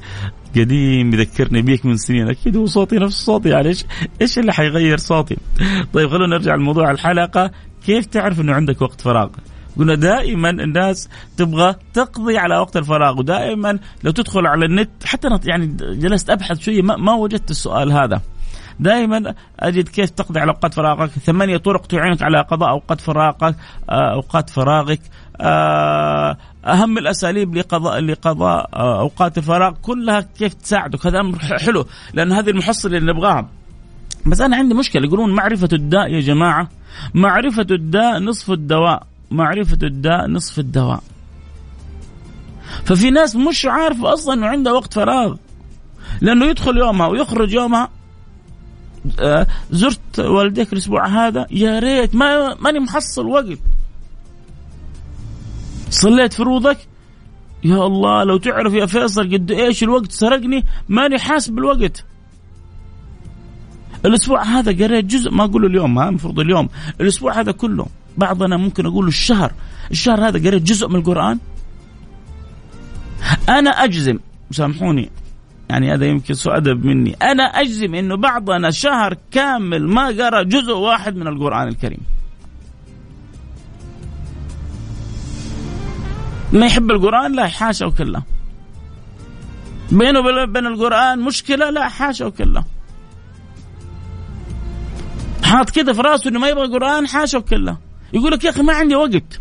قديم 0.57 1.15
يذكرني 1.15 1.63
بيك 1.63 1.87
من 1.87 1.97
سنين. 1.97 2.29
أكيد 2.29 2.57
هو 2.57 2.67
صوتي 2.67 2.97
نفس 2.97 3.25
صوتي. 3.25 3.49
يعني 3.49 3.69
إيش 3.69 3.85
إيش 4.21 4.39
اللي 4.39 4.53
حيغير 4.53 4.99
صوتي؟ 4.99 5.37
طيب 5.93 6.09
خلونا 6.11 6.37
نرجع 6.37 6.55
لموضوع 6.55 6.91
الحلقة. 6.91 7.51
كيف 7.87 8.07
تعرف 8.07 8.41
إنه 8.41 8.53
عندك 8.53 8.83
وقت 8.83 9.01
فراغ؟ 9.01 9.29
قلنا 9.79 9.95
دائما 9.95 10.51
الناس 10.51 11.09
تبغى 11.37 11.75
تقضي 11.95 12.39
على 12.39 12.59
وقت 12.59 12.77
الفراغ 12.77 13.19
ودائما 13.19 13.79
لو 14.05 14.11
تدخل 14.11 14.47
على 14.47 14.65
النت 14.65 14.91
حتى 15.05 15.29
يعني 15.45 15.67
جلست 15.81 16.31
أبحث 16.31 16.61
شوية 16.61 16.83
ما, 16.83 16.97
ما 16.97 17.15
وجدت 17.15 17.51
السؤال 17.51 17.93
هذا. 17.93 18.21
دائما 18.81 19.35
أجد 19.61 19.89
كيف 19.89 20.11
تقضي 20.11 20.41
على 20.41 20.51
أوقات 20.51 20.75
فراغك؟ 20.75 21.11
ثمانية 21.11 21.57
طرق 21.57 21.87
تعينك 21.87 22.23
على 22.23 22.41
قضاء 22.41 22.71
أوقات 22.71 23.01
فراغك 23.01 23.57
أوقات 23.91 24.51
فراغك 24.51 25.01
أهم 26.67 26.99
الأساليب 26.99 27.55
لقضاء 27.55 28.01
لقضاء 28.01 28.71
أوقات 28.75 29.39
الفراغ 29.39 29.73
كلها 29.83 30.21
كيف 30.21 30.55
تساعدك. 30.55 31.07
هذا 31.07 31.21
أمر 31.21 31.39
حلو 31.39 31.87
لأن 32.15 32.33
هذه 32.33 32.51
المحصلة 32.51 32.99
اللي 32.99 33.13
نبغاها. 33.13 33.49
بس 34.27 34.41
أنا 34.41 34.57
عندي 34.57 34.75
مشكلة 34.75 35.07
يقولون 35.07 35.35
معرفة 35.35 35.69
الداء 35.73 36.11
يا 36.13 36.21
جماعة 36.21 36.69
معرفة 37.15 37.67
الداء 37.71 38.19
نصف 38.19 38.51
الدواء 38.51 39.07
معرفة 39.31 39.79
الداء 39.83 40.27
نصف 40.27 40.59
الدواء. 40.59 41.03
ففي 42.85 43.11
ناس 43.11 43.37
مش 43.37 43.67
عارفة 43.67 44.13
أصلا 44.13 44.35
إنه 44.35 44.47
عندها 44.47 44.73
وقت 44.73 44.95
فراغ 44.95 45.37
لأنه 46.21 46.47
يدخل 46.47 46.77
يومها 46.77 47.07
ويخرج 47.07 47.53
يومها. 47.53 47.89
زرت 49.71 50.19
والديك 50.19 50.73
الأسبوع 50.73 51.07
هذا 51.07 51.47
يا 51.51 51.79
ريت 51.79 52.15
ما 52.15 52.55
ماني 52.55 52.81
محصل 52.81 53.27
وقت. 53.27 53.59
صليت 55.91 56.33
فروضك 56.33 56.79
يا 57.65 57.87
الله 57.87 58.25
لو 58.25 58.37
تعرف 58.37 58.73
يا 58.75 58.87
فيصل 58.87 59.33
قد 59.33 59.51
إيش 59.51 59.83
الوقت 59.83 60.13
سرقني 60.13 60.65
ماني 60.89 61.19
حاسب 61.19 61.53
بالوقت. 61.53 62.05
الأسبوع 64.05 64.43
هذا 64.43 64.85
قريت 64.85 65.05
جزء 65.05 65.31
ما 65.31 65.45
أقول 65.45 65.67
اليوم 65.67 65.95
ما 65.95 66.09
المفروض 66.09 66.41
اليوم. 66.41 66.69
الأسبوع 67.01 67.41
هذا 67.41 67.53
كله 67.53 67.87
بعضنا 68.17 68.57
ممكن 68.57 68.87
أقول 68.87 69.09
الشهر. 69.09 69.53
الشهر 69.91 70.29
هذا 70.29 70.49
قريت 70.49 70.63
جزء 70.63 70.89
من 70.89 70.97
القرآن. 70.97 71.39
أنا 73.49 73.71
أجزم 73.71 74.19
سامحوني 74.51 75.11
يعني 75.71 75.95
هذا 75.95 76.07
يمكن 76.07 76.35
سوء 76.35 76.57
أدب 76.57 76.85
مني. 76.85 77.17
أنا 77.23 77.43
أجزم 77.43 77.95
إنه 77.95 78.17
بعضنا 78.17 78.71
شهر 78.71 79.17
كامل 79.31 79.89
ما 79.89 80.07
قرأ 80.07 80.43
جزء 80.43 80.73
واحد 80.73 81.17
من 81.17 81.27
القرآن 81.27 81.69
الكريم. 81.69 82.01
ما 86.53 86.67
يحب 86.67 86.91
القرآن؟ 86.91 87.33
لا 87.33 87.47
حاشا 87.49 87.87
وكلا. 87.87 88.23
بينه 89.93 90.19
وبين 90.19 90.67
القرآن 90.67 91.21
مشكلة؟ 91.21 91.71
لا 91.71 91.89
حاشا 91.89 92.27
وكلا. 92.27 92.65
حاط 95.51 95.71
كذا 95.71 95.93
في 95.93 96.01
راسه 96.01 96.31
إنه 96.31 96.39
ما 96.39 96.49
يبغى 96.49 96.67
قرآن 96.67 97.07
حاشا 97.07 97.39
وكلا 97.39 97.77
يقول 98.13 98.33
لك 98.33 98.45
يا 98.45 98.51
أخي 98.51 98.63
ما 98.63 98.73
عندي 98.73 98.95
وقت. 98.95 99.41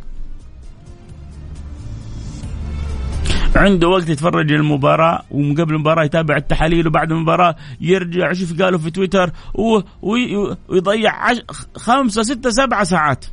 عنده 3.56 3.88
وقت 3.88 4.10
يتفرج 4.10 4.52
المباراة 4.52 5.24
وقبل 5.32 5.74
المباراة 5.74 6.04
يتابع 6.04 6.38
التحاليل 6.38 6.88
وبعد 6.88 7.12
المباراة 7.12 7.56
يرجع 7.82 8.32
يشوف 8.32 8.62
قالوا 8.62 8.80
في 8.80 8.92
تويتر 8.92 9.32
ويضيع 10.02 11.16
عش... 11.16 11.42
خمسة 11.76 12.24
ستة 12.24 12.50
سبعة 12.50 12.84
ساعات. 12.84 13.26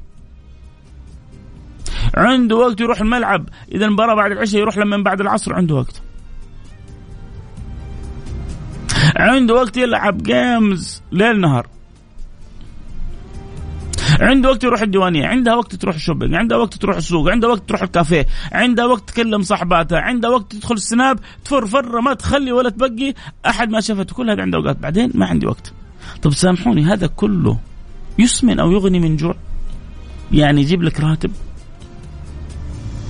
عنده 2.15 2.57
وقت 2.57 2.81
يروح 2.81 3.01
الملعب. 3.01 3.49
إذا 3.73 3.85
المباراة 3.85 4.15
بعد 4.15 4.31
العشاء 4.31 4.61
يروح 4.61 4.79
لما 4.79 4.97
بعد 4.97 5.21
العصر 5.21 5.55
عنده 5.55 5.75
وقت. 5.75 6.03
عنده 9.17 9.55
وقت 9.55 9.77
يلعب 9.77 10.23
games 10.23 11.03
ليل 11.13 11.41
نهار. 11.41 11.76
عنده 14.21 14.49
وقت 14.51 14.65
يروح 14.65 14.83
الديوانية 14.83 15.27
عندها 15.27 15.55
وقت 15.55 15.75
تروح 15.75 15.95
ال 15.95 15.99
shopping 15.99 16.35
عندها 16.35 16.59
وقت 16.59 16.75
تروح 16.75 16.97
السوق 16.97 17.31
عندها 17.31 17.51
وقت 17.51 17.69
تروح 17.69 17.83
الكافيه 17.83 18.27
عندها 18.53 18.85
وقت 18.85 19.09
تكلم 19.09 19.43
صاحباتها 19.43 19.99
عندها 19.99 20.31
وقت 20.31 20.53
تدخل 20.53 20.75
السناب 20.75 21.19
تفر 21.45 21.67
فرة 21.67 22.01
ما 22.01 22.15
تخلي 22.15 22.53
ولا 22.53 22.71
تبقي 22.71 23.15
أحد 23.47 23.71
ما 23.71 23.81
شافته. 23.81 24.15
كل 24.15 24.31
هذا 24.31 24.43
عنده 24.43 24.59
أوقات. 24.59 24.79
بعدين 24.79 25.11
ما 25.15 25.27
عندي 25.27 25.47
وقت. 25.47 25.73
طب 26.23 26.33
سامحوني 26.33 26.85
هذا 26.85 27.07
كله 27.07 27.59
يسمن 28.19 28.61
أو 28.61 28.73
يغني 28.73 29.01
من 29.01 29.17
جوع؟ 29.17 29.35
يعني 30.33 30.61
يجيب 30.61 30.83
لك 30.83 31.01
راتب؟ 31.01 31.31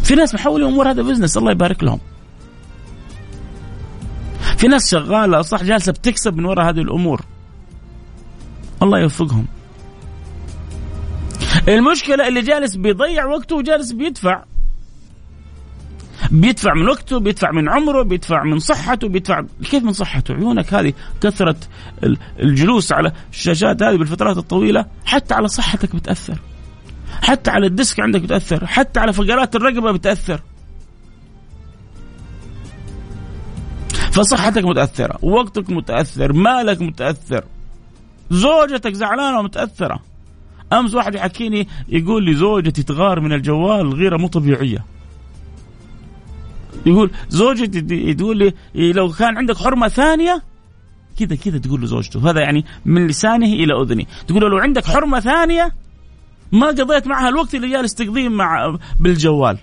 في 0.03 0.15
ناس 0.15 0.35
محولين 0.35 0.67
امور 0.67 0.91
هذا 0.91 1.03
business 1.03 1.37
الله 1.37 1.51
يبارك 1.51 1.85
لهم. 1.85 2.01
في 4.57 4.69
ناس 4.69 4.91
شغالة 4.91 5.43
صح 5.43 5.63
جالسة 5.63 5.93
بتكسب 5.93 6.37
من 6.37 6.45
وراء 6.45 6.69
هذه 6.69 6.81
الأمور. 6.81 7.21
الله 8.83 8.99
يوفقهم. 8.99 9.47
المشكلة 11.69 12.29
اللي 12.29 12.43
جالس 12.43 12.77
بيضيع 12.77 13.25
وقته 13.25 13.57
وجالس 13.57 13.93
بيدفع. 13.93 14.45
بيدفع 16.31 16.75
من 16.75 16.89
وقته 16.89 17.21
بيدفع 17.21 17.51
من 17.51 17.69
عمره 17.69 18.03
بيدفع 18.03 18.45
من 18.45 18.59
صحته 18.59 19.09
بيدفع 19.09 19.43
كيف 19.71 19.85
من 19.85 19.93
صحته؟ 19.93 20.35
عيونك 20.35 20.75
هذه 20.75 20.93
كثرة 21.23 21.57
الجلوس 22.39 22.93
على 22.93 23.13
الشاشات 23.33 23.83
هذه 23.83 23.97
بالفترات 23.97 24.37
الطويلة 24.37 24.87
حتى 25.05 25.35
على 25.35 25.49
صحتك 25.49 25.97
بتأثر. 25.97 26.39
حتى 27.23 27.51
على 27.51 27.67
الديسك 27.67 28.01
عندك 28.01 28.21
بتأثر. 28.21 28.67
حتى 28.67 29.01
على 29.01 29.13
فقرات 29.13 29.57
الرقبة 29.57 29.93
بتأثر. 29.93 30.41
فصحتك 34.13 34.65
متأثرة 34.65 35.19
وقتك 35.23 35.71
متأثر 35.71 36.33
مالك 36.33 36.83
متأثر 36.83 37.45
زوجتك 38.31 38.93
زعلانة 38.93 39.39
ومتأثرة. 39.39 40.16
أمس 40.73 40.95
واحد 40.95 41.15
يحكيني 41.15 41.69
يقول 41.89 42.25
لي 42.25 42.35
زوجتي 42.35 42.83
تغار 42.83 43.21
من 43.21 43.33
الجوال 43.33 43.95
غيره 43.95 44.17
مو 44.17 44.29
طبيعيه 44.29 44.85
يقول 46.87 47.11
زوجتي 47.29 48.15
تقول 48.15 48.39
لي 48.39 48.93
لو 48.93 49.09
كان 49.09 49.37
عندك 49.37 49.57
حرمة 49.57 49.89
ثانية 49.89 50.43
كذا 51.19 51.37
كذا 51.37 51.59
تقول 51.59 51.83
لزوجته. 51.83 52.31
هذا 52.31 52.41
يعني 52.41 52.65
من 52.85 53.07
لسانه 53.07 53.47
إلى 53.47 53.83
اذني 53.83 54.07
تقول 54.27 54.43
له 54.43 54.49
لو 54.49 54.59
عندك 54.59 54.85
حرمة 54.85 55.21
ثانية 55.21 55.73
ما 56.53 56.67
قضيت 56.67 57.07
معها 57.07 57.29
الوقت 57.29 57.55
اللي 57.55 57.71
جالس 57.71 57.95
تقضيه 57.95 58.29
مع 58.29 58.79
بالجوال. 59.01 59.59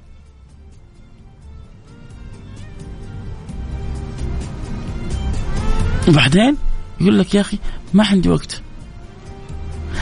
وبعدين 6.07 6.57
يقول 7.01 7.19
لك 7.19 7.35
يا 7.35 7.41
أخي 7.41 7.59
ما 7.93 8.07
عندي 8.07 8.29
وقت. 8.29 8.62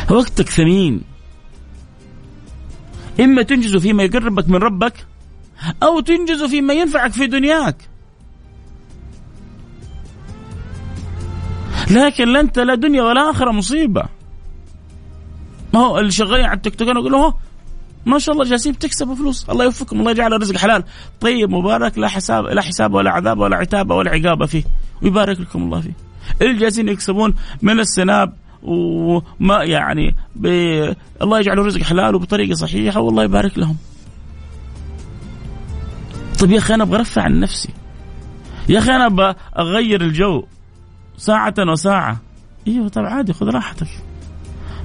وقتك 0.09 0.49
ثمين 0.49 1.01
إما 3.19 3.41
تنجزه 3.41 3.79
فيما 3.79 4.03
يقربك 4.03 4.49
من 4.49 4.55
ربك 4.55 5.05
أو 5.83 5.99
تنجزه 5.99 6.47
فيما 6.47 6.73
ينفعك 6.73 7.11
في 7.11 7.27
دنياك. 7.27 7.75
لكن 11.91 12.27
لا 12.33 12.39
انت 12.39 12.59
لا 12.59 12.75
دنيا 12.75 13.03
ولا 13.03 13.31
آخرة 13.31 13.51
مصيبة. 13.51 14.03
ما 15.73 15.79
هو 15.79 15.99
اللي 15.99 16.11
شغالين 16.11 16.45
على 16.45 16.57
التيك 16.57 16.75
توك 16.75 16.89
أنا 16.89 16.99
أقول 16.99 17.11
له 17.11 17.33
ما 18.05 18.19
شاء 18.19 18.35
الله 18.35 18.45
جالسين 18.45 18.79
تكسبوا 18.79 19.15
فلوس. 19.15 19.49
الله 19.49 19.65
يوفقكم 19.65 19.99
الله 19.99 20.11
يجعل 20.11 20.33
الرزق 20.33 20.57
حلال. 20.57 20.83
طيب 21.21 21.49
مبارك 21.49 21.97
لا 21.97 22.07
حساب 22.07 22.45
لا 22.45 22.61
حساب 22.61 22.93
ولا 22.93 23.11
عذاب 23.11 23.39
ولا 23.39 23.57
عتاب 23.57 23.91
ولا 23.91 24.11
عقابه 24.11 24.45
فيه. 24.45 24.63
ويبارك 25.01 25.39
لكم 25.39 25.63
الله 25.63 25.81
فيه. 25.81 25.93
اللي 26.41 26.57
جالسين 26.57 26.89
يكسبون 26.89 27.33
من 27.61 27.79
السناب 27.79 28.33
وما 28.63 29.63
يعني 29.63 30.15
الله 31.21 31.39
يجعل 31.39 31.59
الرزق 31.59 31.83
حلال 31.83 32.15
وبطريقه 32.15 32.53
صحيحة 32.53 32.99
والله 32.99 33.23
يبارك 33.23 33.57
لهم. 33.57 33.77
طيب 36.39 36.51
يا 36.51 36.57
أخي 36.57 36.73
أنا 36.73 36.83
أبغى 36.83 36.99
أرفع 36.99 37.21
عن 37.21 37.39
نفسي. 37.39 37.69
يا 38.69 38.79
أخي 38.79 38.91
أنا 38.91 39.05
أبغى 39.05 39.35
أغير 39.59 40.01
الجو 40.01 40.43
ساعة 41.17 41.53
وساعة. 41.59 42.17
إيوه 42.67 42.87
طب 42.87 43.01
عادي 43.01 43.33
خذ 43.33 43.45
راحتك. 43.45 43.87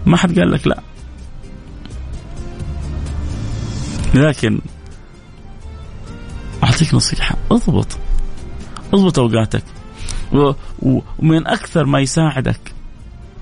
ما 0.06 0.16
حد 0.16 0.38
قال 0.38 0.50
لك 0.50 0.66
لا. 0.66 0.80
لكن 4.14 4.60
أعطيك 6.64 6.94
نصيحة 6.94 7.36
اضبط. 7.50 7.98
اضبط 8.94 9.18
أوقاتك. 9.18 9.64
ومن 10.82 11.46
أكثر 11.46 11.84
ما 11.84 12.00
يساعدك 12.00 12.75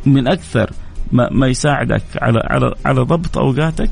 من 0.07 0.29
أكثر 0.29 0.71
ما, 1.13 1.29
ما 1.31 1.47
يساعدك 1.47 2.05
على 2.17 2.41
على 2.45 2.75
على 2.85 3.01
ضبط 3.01 3.39
أوقاتك؟ 3.39 3.91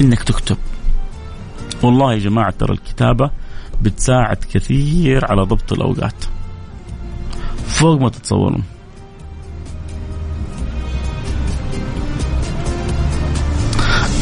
إنك 0.00 0.22
تكتب. 0.22 0.56
والله 1.82 2.12
يا 2.12 2.18
جماعة 2.18 2.50
ترى 2.50 2.72
الكتابة 2.72 3.30
بتساعد 3.82 4.36
كثير 4.36 5.24
على 5.24 5.42
ضبط 5.42 5.72
الأوقات. 5.72 6.24
فوق 7.66 8.00
ما 8.00 8.08
تتصورون. 8.08 8.62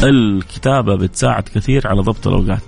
الكتابة 0.03 0.95
بتساعد 0.95 1.43
كثير 1.43 1.87
على 1.87 2.01
ضبط 2.01 2.27
الأوقات. 2.27 2.61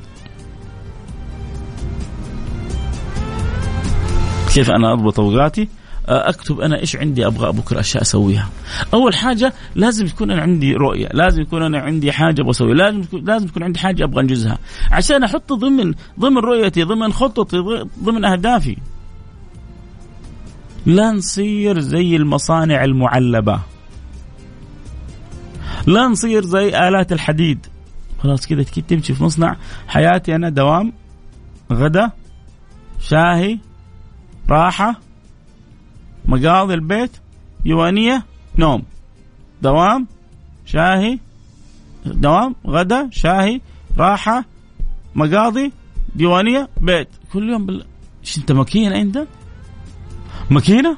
كيف 4.54 4.72
أنا 4.72 4.94
أضبط 4.94 5.20
أوقاتي؟ 5.20 5.68
أكتب 6.08 6.60
أنا 6.60 6.80
إيش 6.80 6.96
عندي 6.96 7.28
أبغى 7.28 7.52
بكرة 7.52 7.80
أشياء 7.80 8.02
أسويها. 8.02 8.50
أول 8.94 9.16
حاجة 9.16 9.54
لازم 9.76 10.06
يكون 10.06 10.32
أنا 10.32 10.42
عندي 10.42 10.74
رؤية، 10.74 11.10
لازم 11.14 11.42
يكون 11.42 11.64
أنا 11.64 11.80
عندي 11.80 12.12
حاجة 12.12 12.42
أبغى 12.42 12.52
أسويها، 12.52 12.74
لازم 12.74 13.04
لازم 13.14 13.48
تكون 13.48 13.64
عندي 13.64 13.80
حاجة 13.80 14.04
أبغى 14.04 14.22
أنجزها، 14.22 14.58
عشان 14.92 15.24
أحط 15.24 15.54
ضمن 15.54 15.94
ضمن 16.20 16.38
رؤيتي، 16.38 16.84
ضمن 16.84 17.14
خططي، 17.14 17.58
ضمن 18.04 18.26
أهدافي. 18.26 18.78
لا 20.86 21.12
نصير 21.12 21.80
زي 21.80 22.16
المصانع 22.16 22.84
المعلبة. 22.84 23.60
لا 25.88 26.08
نصير 26.08 26.46
زي 26.46 26.88
آلات 26.88 27.12
الحديد 27.12 27.66
خلاص 28.24 28.48
كذا 28.48 28.64
تمشي 28.64 29.14
في 29.14 29.24
مصنع 29.24 29.56
حياتي 29.88 30.36
أنا 30.36 30.50
دوام 30.50 30.94
غدا 31.72 32.12
شاهي 33.00 33.60
راحة 34.50 35.00
مقاضي 36.26 36.74
البيت 36.74 37.12
يوانية 37.66 38.26
نوم. 38.58 38.84
دوام 39.62 40.08
شاهي 40.66 41.20
دوام 42.06 42.56
غدا 42.68 43.10
شاهي 43.12 43.62
راحة 43.98 44.46
مقاضي 45.16 45.72
ديوانية 46.16 46.70
بيت. 46.82 47.08
كل 47.34 47.50
يوم 47.50 47.66
بال... 47.66 47.86
إيش 48.24 48.38
أنت 48.38 48.52
ماكينة 48.52 49.02
أنت؟ 49.02 49.28
ماكينة؟ 50.50 50.98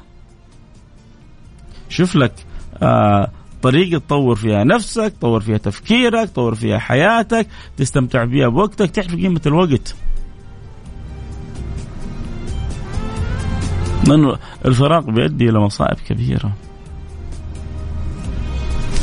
شوف 1.88 2.16
لك 2.16 2.46
آه 2.82 3.30
طريقة 3.62 3.98
تطور 3.98 4.34
فيها 4.34 4.64
نفسك 4.64 5.12
تطور 5.18 5.40
فيها 5.40 5.58
تفكيرك 5.58 6.30
تطور 6.30 6.54
فيها 6.54 6.78
حياتك 6.78 7.46
تستمتع 7.76 8.26
فيها 8.26 8.48
بوقتك 8.48 8.90
تعرف 8.90 9.14
قيمة 9.14 9.40
الوقت. 9.46 9.96
لأنه 14.08 14.36
الفراغ 14.64 15.10
بيؤدي 15.10 15.48
إلى 15.48 15.60
مصائب 15.60 15.96
كبيرة. 16.08 16.52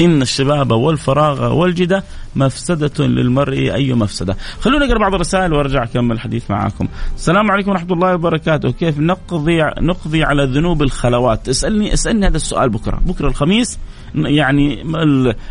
إن 0.01 0.21
الشباب 0.21 0.71
والفراغ 0.71 1.53
والجدة 1.53 2.03
مفسدة 2.35 3.05
للمرء 3.07 3.73
أي 3.73 3.93
مفسدة؟ 3.93 4.37
خلونا 4.59 4.85
نقرأ 4.85 4.99
بعض 4.99 5.13
الرسائل 5.13 5.53
وأرجع 5.53 5.83
أكمل 5.83 6.11
الحديث 6.11 6.51
معاكم. 6.51 6.87
السلام 7.15 7.51
عليكم 7.51 7.71
ورحمة 7.71 7.93
الله 7.93 8.13
وبركاته. 8.13 8.71
كيف 8.71 8.99
نقضي 8.99 9.61
نقضي 9.81 10.23
على 10.23 10.45
ذنوب 10.45 10.81
الخلوات؟ 10.81 11.49
اسألني 11.49 11.93
اسألني 11.93 12.27
هذا 12.27 12.37
السؤال 12.37 12.69
بكرة. 12.69 13.01
بكرة 13.05 13.27
الخميس 13.27 13.79
يعني 14.15 14.83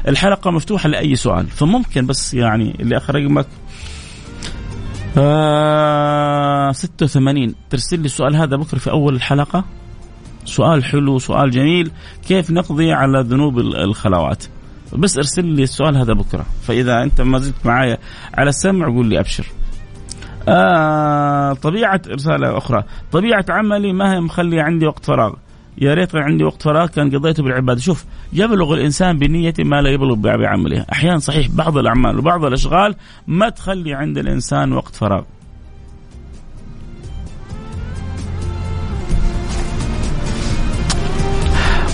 الحلقة 0.08 0.50
مفتوحة 0.50 0.88
لأي 0.88 1.16
سؤال. 1.16 1.46
فممكن 1.46 2.06
بس 2.06 2.34
يعني 2.34 2.76
اللي 2.80 2.96
آخر 2.96 3.14
رقمك 3.14 3.46
آه 5.18 6.72
86 6.72 7.54
ترسل 7.70 8.00
لي 8.00 8.04
السؤال 8.04 8.36
هذا 8.36 8.56
بكرة 8.56 8.78
في 8.78 8.90
أول 8.90 9.14
الحلقة. 9.14 9.64
سؤال 10.44 10.84
حلو 10.84 11.18
سؤال 11.18 11.50
جميل. 11.50 11.90
كيف 12.28 12.50
نقضي 12.50 12.92
على 12.92 13.20
ذنوب 13.20 13.58
الخلوات؟ 13.58 14.44
بس 14.92 15.16
ارسل 15.16 15.44
لي 15.44 15.62
السؤال 15.62 15.96
هذا 15.96 16.12
بكرة. 16.12 16.46
فإذا 16.62 17.02
أنت 17.02 17.20
ما 17.20 17.38
زلت 17.38 17.66
معايا 17.66 17.98
على 18.34 18.48
السمع 18.48 18.86
قول 18.86 19.06
لي 19.06 19.20
أبشر. 19.20 19.46
آه 20.48 21.52
طبيعة 21.52 22.02
رسالة 22.08 22.58
أخرى. 22.58 22.84
طبيعة 23.12 23.44
عملي 23.48 23.92
ما 23.92 24.14
هي 24.14 24.20
مخلي 24.20 24.60
عندي 24.60 24.86
وقت 24.86 25.04
فراغ؟ 25.04 25.32
يا 25.78 25.94
ريت 25.94 26.14
عندي 26.14 26.44
وقت 26.44 26.62
فراغ 26.62 26.86
كان 26.86 27.16
قضيته 27.16 27.42
بالعباده 27.42 27.80
شوف 27.80 28.04
يبلغ 28.32 28.74
الإنسان 28.74 29.18
بنية 29.18 29.54
ما 29.58 29.82
لا 29.82 29.90
يبلغ 29.90 30.14
بعمله. 30.14 30.86
أحيانا 30.92 31.18
صحيح 31.18 31.48
بعض 31.48 31.78
الأعمال 31.78 32.18
وبعض 32.18 32.44
الأشغال 32.44 32.94
ما 33.26 33.48
تخلي 33.48 33.94
عند 33.94 34.18
الإنسان 34.18 34.72
وقت 34.72 34.94
فراغ. 34.94 35.22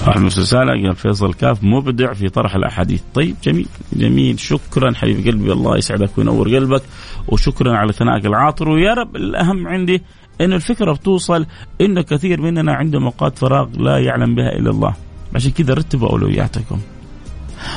واحد 0.07 0.21
من 0.21 0.27
رسالة 0.27 0.73
قال 0.73 0.97
فيصل 0.97 1.35
كاف 1.35 1.65
مبدع 1.65 2.13
في 2.13 2.29
طرح 2.29 2.55
الأحاديث. 2.55 3.03
طيب 3.15 3.37
جميل 3.45 3.67
جميل. 3.93 4.41
شكرا 4.41 4.95
حبيب 4.95 5.27
قلبي 5.27 5.53
الله 5.53 5.77
يسعدك 5.77 6.19
وينور 6.19 6.49
قلبك. 6.49 6.83
وشكرا 7.29 7.77
على 7.77 7.93
ثنائك 7.93 8.27
العاطر. 8.27 8.69
ويا 8.69 8.95
رب 8.95 9.17
الأهم 9.17 9.69
عندي 9.69 10.03
أن 10.41 10.53
الفكرة 10.53 10.93
بتوصل 10.93 11.47
أنه 11.81 12.03
كثير 12.03 12.41
مننا 12.41 12.75
عنده 12.75 12.99
أوقات 12.99 13.39
فراغ 13.39 13.69
لا 13.77 13.99
يعلم 13.99 14.35
بها 14.35 14.49
إلا 14.49 14.71
الله. 14.71 14.95
عشان 15.35 15.51
كذا 15.51 15.75
رتبوا 15.75 16.09
أولوياتكم. 16.09 16.81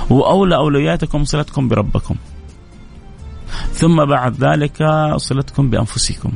وأولى 0.10 0.56
أولوياتكم 0.56 1.24
صلتكم 1.24 1.68
بربكم. 1.68 2.16
ثم 3.72 4.06
بعد 4.06 4.44
ذلك 4.44 4.84
صلتكم 5.16 5.70
بأنفسكم. 5.70 6.32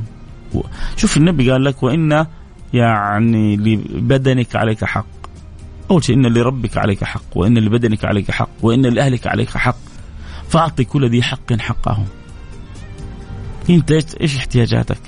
شوف 0.96 1.18
النبي 1.18 1.52
قال 1.52 1.64
لك 1.64 1.84
وإن 1.84 2.26
يعني 2.74 3.58
لبدنك 3.58 4.56
عليك 4.56 4.86
حق. 4.86 5.06
أول 5.92 6.04
شيء 6.04 6.16
إن 6.16 6.28
لربك 6.28 6.78
عليك 6.78 7.04
حق 7.04 7.38
وإن 7.38 7.58
لبدنك 7.58 8.06
عليك 8.06 8.32
حق 8.32 8.50
وإن 8.62 8.82
لأهلك 8.82 9.28
عليك 9.28 9.50
حق. 9.50 9.78
فأعطي 10.50 10.84
كل 10.84 11.10
ذي 11.10 11.24
حق 11.24 11.54
حقه. 11.54 12.06
أنت 13.70 13.92
إيش 13.92 14.38
احتياجاتك؟ 14.38 15.02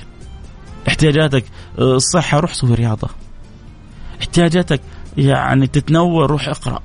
احتياجاتك 0.87 1.45
آه، 1.79 1.95
الصحة 1.95 2.39
روح 2.39 2.53
سوي 2.53 2.73
رياضة. 2.73 3.09
احتياجاتك 4.19 4.81
يعني 5.17 5.67
تتنور 5.67 6.31
روح 6.31 6.47
اقرأ. 6.47 6.79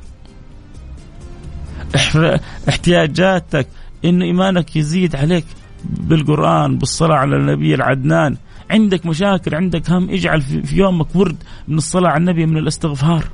احتياجاتك 2.68 3.66
إن 4.04 4.22
إيمانك 4.22 4.76
يزيد 4.76 5.16
عليك 5.16 5.44
بالقرآن 5.84 6.78
بالصلاة 6.78 7.16
على 7.16 7.36
النبي 7.36 7.74
العدنان. 7.74 8.36
عندك 8.70 9.06
مشاكل 9.06 9.54
عندك 9.54 9.90
هم 9.90 10.10
اجعل 10.10 10.40
في 10.40 10.76
يومك 10.76 11.16
ورد 11.16 11.36
من 11.68 11.78
الصلاة 11.78 12.10
على 12.10 12.20
النبي 12.20 12.46
من 12.46 12.56
الاستغفار. 12.56 13.24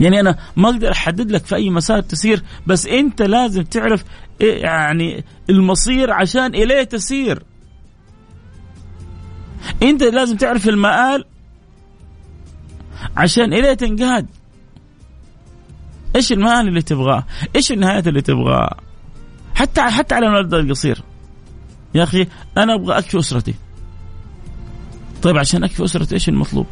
يعني 0.00 0.20
أنا 0.20 0.38
ما 0.56 0.68
أقدر 0.68 0.90
أحدد 0.92 1.30
لك 1.30 1.46
في 1.46 1.54
أي 1.54 1.70
مسار 1.70 2.00
تسير 2.00 2.42
بس 2.66 2.86
أنت 2.86 3.22
لازم 3.22 3.62
تعرف 3.62 4.04
إيه 4.40 4.62
يعني 4.62 5.24
المصير 5.50 6.12
عشان 6.12 6.54
إليه 6.54 6.82
تسير. 6.82 7.42
انت 9.82 10.02
لازم 10.02 10.36
تعرف 10.36 10.68
المآل 10.68 11.24
عشان 13.16 13.52
اليه 13.52 13.74
تنقاد 13.74 14.26
إيش 16.16 16.32
المآل 16.32 16.68
اللي 16.68 16.82
تبغاه؟ 16.82 17.24
إيش 17.56 17.72
النهايات 17.72 18.08
اللي 18.08 18.22
تبغاها 18.22 18.76
حتى 19.54 19.80
حتى 19.80 20.14
على 20.14 20.26
المدى 20.26 20.56
القصير. 20.56 21.02
يا 21.94 22.02
أخي 22.02 22.26
أنا 22.58 22.74
أبغى 22.74 22.98
أكفي 22.98 23.18
أسرتي. 23.18 23.54
طيب 25.22 25.38
عشان 25.38 25.64
أكفي 25.64 25.84
أسرتي 25.84 26.14
إيش 26.14 26.28
المطلوب؟ 26.28 26.66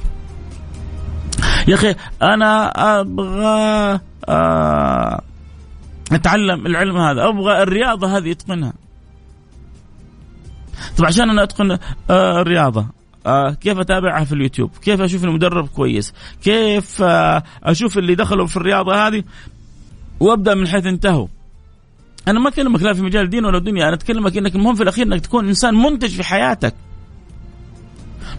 يا 1.69 1.75
أخي 1.75 1.95
أنا 2.23 2.71
أبغى 3.01 4.01
آه، 4.29 5.23
أتعلم 6.13 6.67
العلم 6.67 6.97
هذا. 6.97 7.29
أبغى 7.29 7.63
الرياضة 7.63 8.17
هذه 8.19 8.33
اتقنها 8.33 8.73
طب 10.99 11.05
عشان 11.05 11.31
أنا 11.31 11.43
أتقن 11.43 11.79
آه، 12.11 12.41
الرياضة 12.41 12.87
آه 13.27 13.51
كيف 13.51 13.79
أتابعها 13.79 14.25
في 14.25 14.33
اليوتيوب؟ 14.33 14.71
كيف 14.83 15.01
أشوف 15.01 15.25
المدرب 15.25 15.69
كويس؟ 15.69 16.15
كيف 16.43 17.03
آه 17.03 17.43
أشوف 17.65 17.99
اللي 17.99 18.15
دخلوا 18.15 18.47
في 18.47 18.57
الرياضة 18.57 19.07
هذه 19.07 19.23
وأبدأ 20.21 20.55
من 20.55 20.69
حيث 20.69 20.87
انتهوا؟ 20.87 21.27
أنا 22.29 22.41
ما 22.41 22.49
أكلمك 22.49 22.83
لا 22.83 22.93
في 22.93 23.03
مجال 23.03 23.25
الدين 23.25 23.45
ولا 23.45 23.59
الدنيا، 23.59 23.89
أنا 23.89 23.95
أتكلمك 23.95 24.37
إنك 24.37 24.55
المهم 24.55 24.75
في 24.75 24.83
الأخير 24.83 25.07
إنك 25.07 25.21
تكون 25.21 25.49
إنسان 25.49 25.75
منتج 25.75 26.09
في 26.09 26.23
حياتك. 26.23 26.75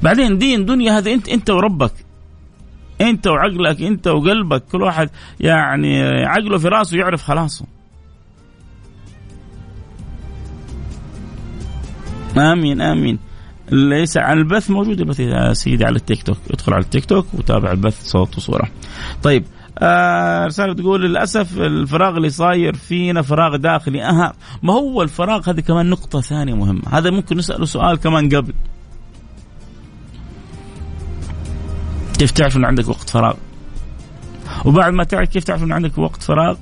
بعدين 0.04 0.38
دين 0.38 0.66
دنيا 0.66 0.98
هذا 0.98 1.12
أنت 1.12 1.30
أنت 1.30 1.50
وربك. 1.50 1.94
أنت 3.02 3.28
وعقلك 3.28 3.82
أنت 3.82 4.08
وقلبك 4.08 4.64
كل 4.72 4.82
واحد 4.82 5.10
يعني 5.40 6.02
عقله 6.26 6.58
في 6.58 6.68
راسه 6.68 6.98
يعرف 6.98 7.24
خلاصه. 7.24 7.66
آمين 12.38 12.82
آمين. 12.82 13.20
ليس 13.72 14.18
على 14.18 14.40
البث 14.40 14.70
موجود 14.70 15.00
البث 15.00 15.20
يا 15.20 15.54
سيدي 15.54 15.86
على 15.86 15.96
التيك 15.96 16.24
توك. 16.24 16.38
ادخل 16.52 16.74
على 16.74 16.84
التيك 16.84 17.06
توك 17.06 17.28
وتابع 17.34 17.72
البث 17.72 18.06
صوت 18.06 18.38
وصورة. 18.38 18.70
طيب 19.24 19.46
آه 19.80 20.46
رسالة 20.46 20.74
تقول 20.74 21.02
للأسف 21.02 21.58
الفراغ 21.58 22.18
اللي 22.18 22.30
صاير 22.30 22.76
فينا 22.76 23.22
فراغ 23.22 23.56
داخلي 23.56 24.04
أها 24.04 24.34
ما 24.64 24.74
هو 24.74 25.02
الفراغ؟ 25.02 25.50
هذه 25.50 25.60
كمان 25.60 25.90
نقطة 25.90 26.22
ثانية 26.22 26.54
مهمة. 26.54 26.82
هذا 26.92 27.10
ممكن 27.10 27.38
نسأله 27.38 27.66
سؤال 27.66 27.98
كمان 27.98 28.30
قبل. 28.30 28.54
كيف 32.20 32.32
تعرف 32.32 32.58
أن 32.58 32.66
عندك 32.66 32.88
وقت 32.88 33.10
فراغ؟ 33.10 33.34
وبعد 34.66 34.94
ما 34.94 35.04
تعرف 35.04 35.30
كيف 35.30 35.44
تعرف 35.44 35.64
أن 35.64 35.72
عندك 35.72 35.98
وقت 35.98 36.24
فراغ 36.24 36.56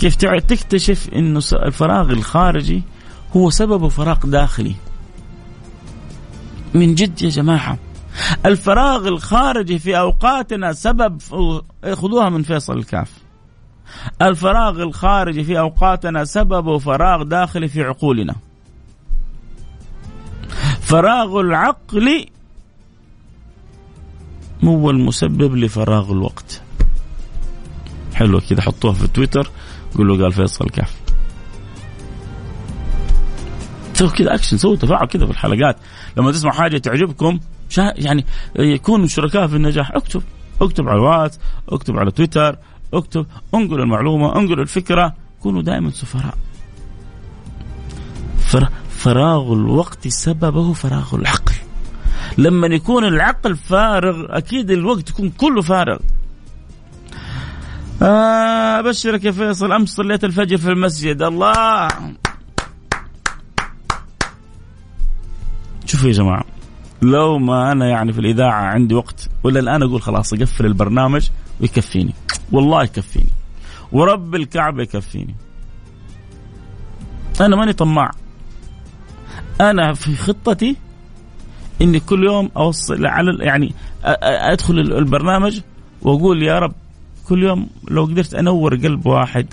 كيف 0.00 0.16
تكتشف 0.16 1.08
أنه 1.14 1.40
الفراغ 1.52 2.10
الخارجي 2.10 2.82
هو 3.36 3.50
سببه 3.50 3.88
فراغ 3.88 4.18
داخلي. 4.24 4.74
من 6.74 6.94
جد 6.94 7.22
يا 7.22 7.28
جماعة 7.28 7.78
الفراغ 8.46 9.08
الخارجي 9.08 9.78
في 9.78 9.98
أوقاتنا 9.98 10.72
سبب 10.72 11.22
خذوها 11.94 12.28
من 12.28 12.42
فيصل 12.42 12.78
الكاف. 12.78 13.12
الفراغ 14.22 14.82
الخارجي 14.82 15.44
في 15.44 15.58
أوقاتنا 15.58 16.24
سبب 16.24 16.76
فراغ 16.78 17.22
داخلي 17.22 17.68
في 17.68 17.82
عقولنا. 17.82 18.34
فراغ 20.80 21.40
العقل 21.40 22.26
هو 24.64 24.90
المسبب 24.90 25.56
لفراغ 25.56 26.12
الوقت. 26.12 26.62
حلوة 28.14 28.42
كده 28.50 28.62
حطوها 28.62 28.92
في 28.92 29.06
تويتر 29.06 29.50
قولوا 29.96 30.22
قال 30.22 30.32
فيصل 30.32 30.64
الكاف. 30.64 31.07
سووا 33.98 34.10
كذا 34.10 34.34
اكشن 34.34 34.56
سووا 34.56 34.76
تفاعل 34.76 35.06
كذا 35.06 35.24
في 35.24 35.30
الحلقات. 35.30 35.76
لما 36.16 36.32
تسمع 36.32 36.52
حاجة 36.52 36.78
تعجبكم 36.78 37.38
يعني 37.76 38.24
يكونوا 38.56 39.06
شركاء 39.06 39.46
في 39.46 39.56
النجاح. 39.56 39.92
اكتب 39.92 40.22
اكتب 40.60 40.88
على 40.88 40.98
الواتس 40.98 41.38
اكتب 41.68 41.98
على 41.98 42.10
تويتر 42.10 42.56
اكتب 42.94 43.26
انقل 43.54 43.80
المعلومة 43.80 44.36
انقل 44.36 44.60
الفكرة. 44.60 45.14
كونوا 45.42 45.62
دائما 45.62 45.90
سفراء. 45.90 46.34
فراغ 48.90 49.52
الوقت 49.52 50.08
سببه 50.08 50.72
فراغ 50.72 51.14
العقل. 51.14 51.54
لما 52.38 52.66
يكون 52.66 53.04
العقل 53.04 53.56
فارغ 53.56 54.26
أكيد 54.28 54.70
الوقت 54.70 55.10
يكون 55.10 55.30
كله 55.30 55.62
فارغ. 55.62 55.98
آه 58.02 58.78
أبشرك 58.78 59.24
يا 59.24 59.30
فيصل 59.30 59.72
أمس 59.72 59.88
صليت 59.88 60.24
الفجر 60.24 60.56
في 60.56 60.68
المسجد. 60.68 61.22
الله! 61.22 61.88
شوفوا 65.88 66.08
يا 66.08 66.12
جماعة 66.12 66.44
لو 67.02 67.38
ما 67.38 67.72
أنا 67.72 67.88
يعني 67.88 68.12
في 68.12 68.18
الإذاعة 68.18 68.62
عندي 68.62 68.94
وقت 68.94 69.28
ولا 69.44 69.60
الآن 69.60 69.82
أقول 69.82 70.02
خلاص 70.02 70.32
أقفل 70.32 70.66
البرنامج 70.66 71.28
ويكفيني. 71.60 72.14
والله 72.52 72.82
يكفيني. 72.82 73.30
ورب 73.92 74.34
الكعبه 74.34 74.82
يكفيني. 74.82 75.34
أنا 77.40 77.56
ماني 77.56 77.72
طماع. 77.72 78.10
أنا 79.60 79.92
في 79.94 80.16
خطتي 80.16 80.76
إني 81.82 82.00
كل 82.00 82.24
يوم 82.24 82.50
أوصل 82.56 83.06
على 83.06 83.44
يعني 83.44 83.74
أدخل 84.52 84.78
البرنامج 84.78 85.60
وأقول 86.02 86.42
يا 86.42 86.58
رب 86.58 86.74
كل 87.28 87.42
يوم 87.42 87.68
لو 87.90 88.04
قدرت 88.04 88.34
أنور 88.34 88.76
قلب 88.76 89.06
واحد 89.06 89.46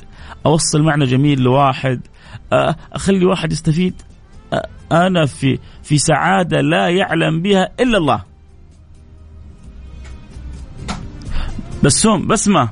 أوصل 0.45 0.81
معنى 0.81 1.05
جميل 1.05 1.41
لواحد 1.41 2.01
أخلي 2.93 3.25
واحد 3.25 3.51
يستفيد. 3.51 4.01
أنا 4.91 5.25
في 5.25 5.59
في 5.83 5.97
سعادة 5.97 6.61
لا 6.61 6.89
يعلم 6.89 7.41
بها 7.41 7.69
إلا 7.79 7.97
الله. 7.97 8.23
بسوم 11.83 12.27
بسمه 12.27 12.69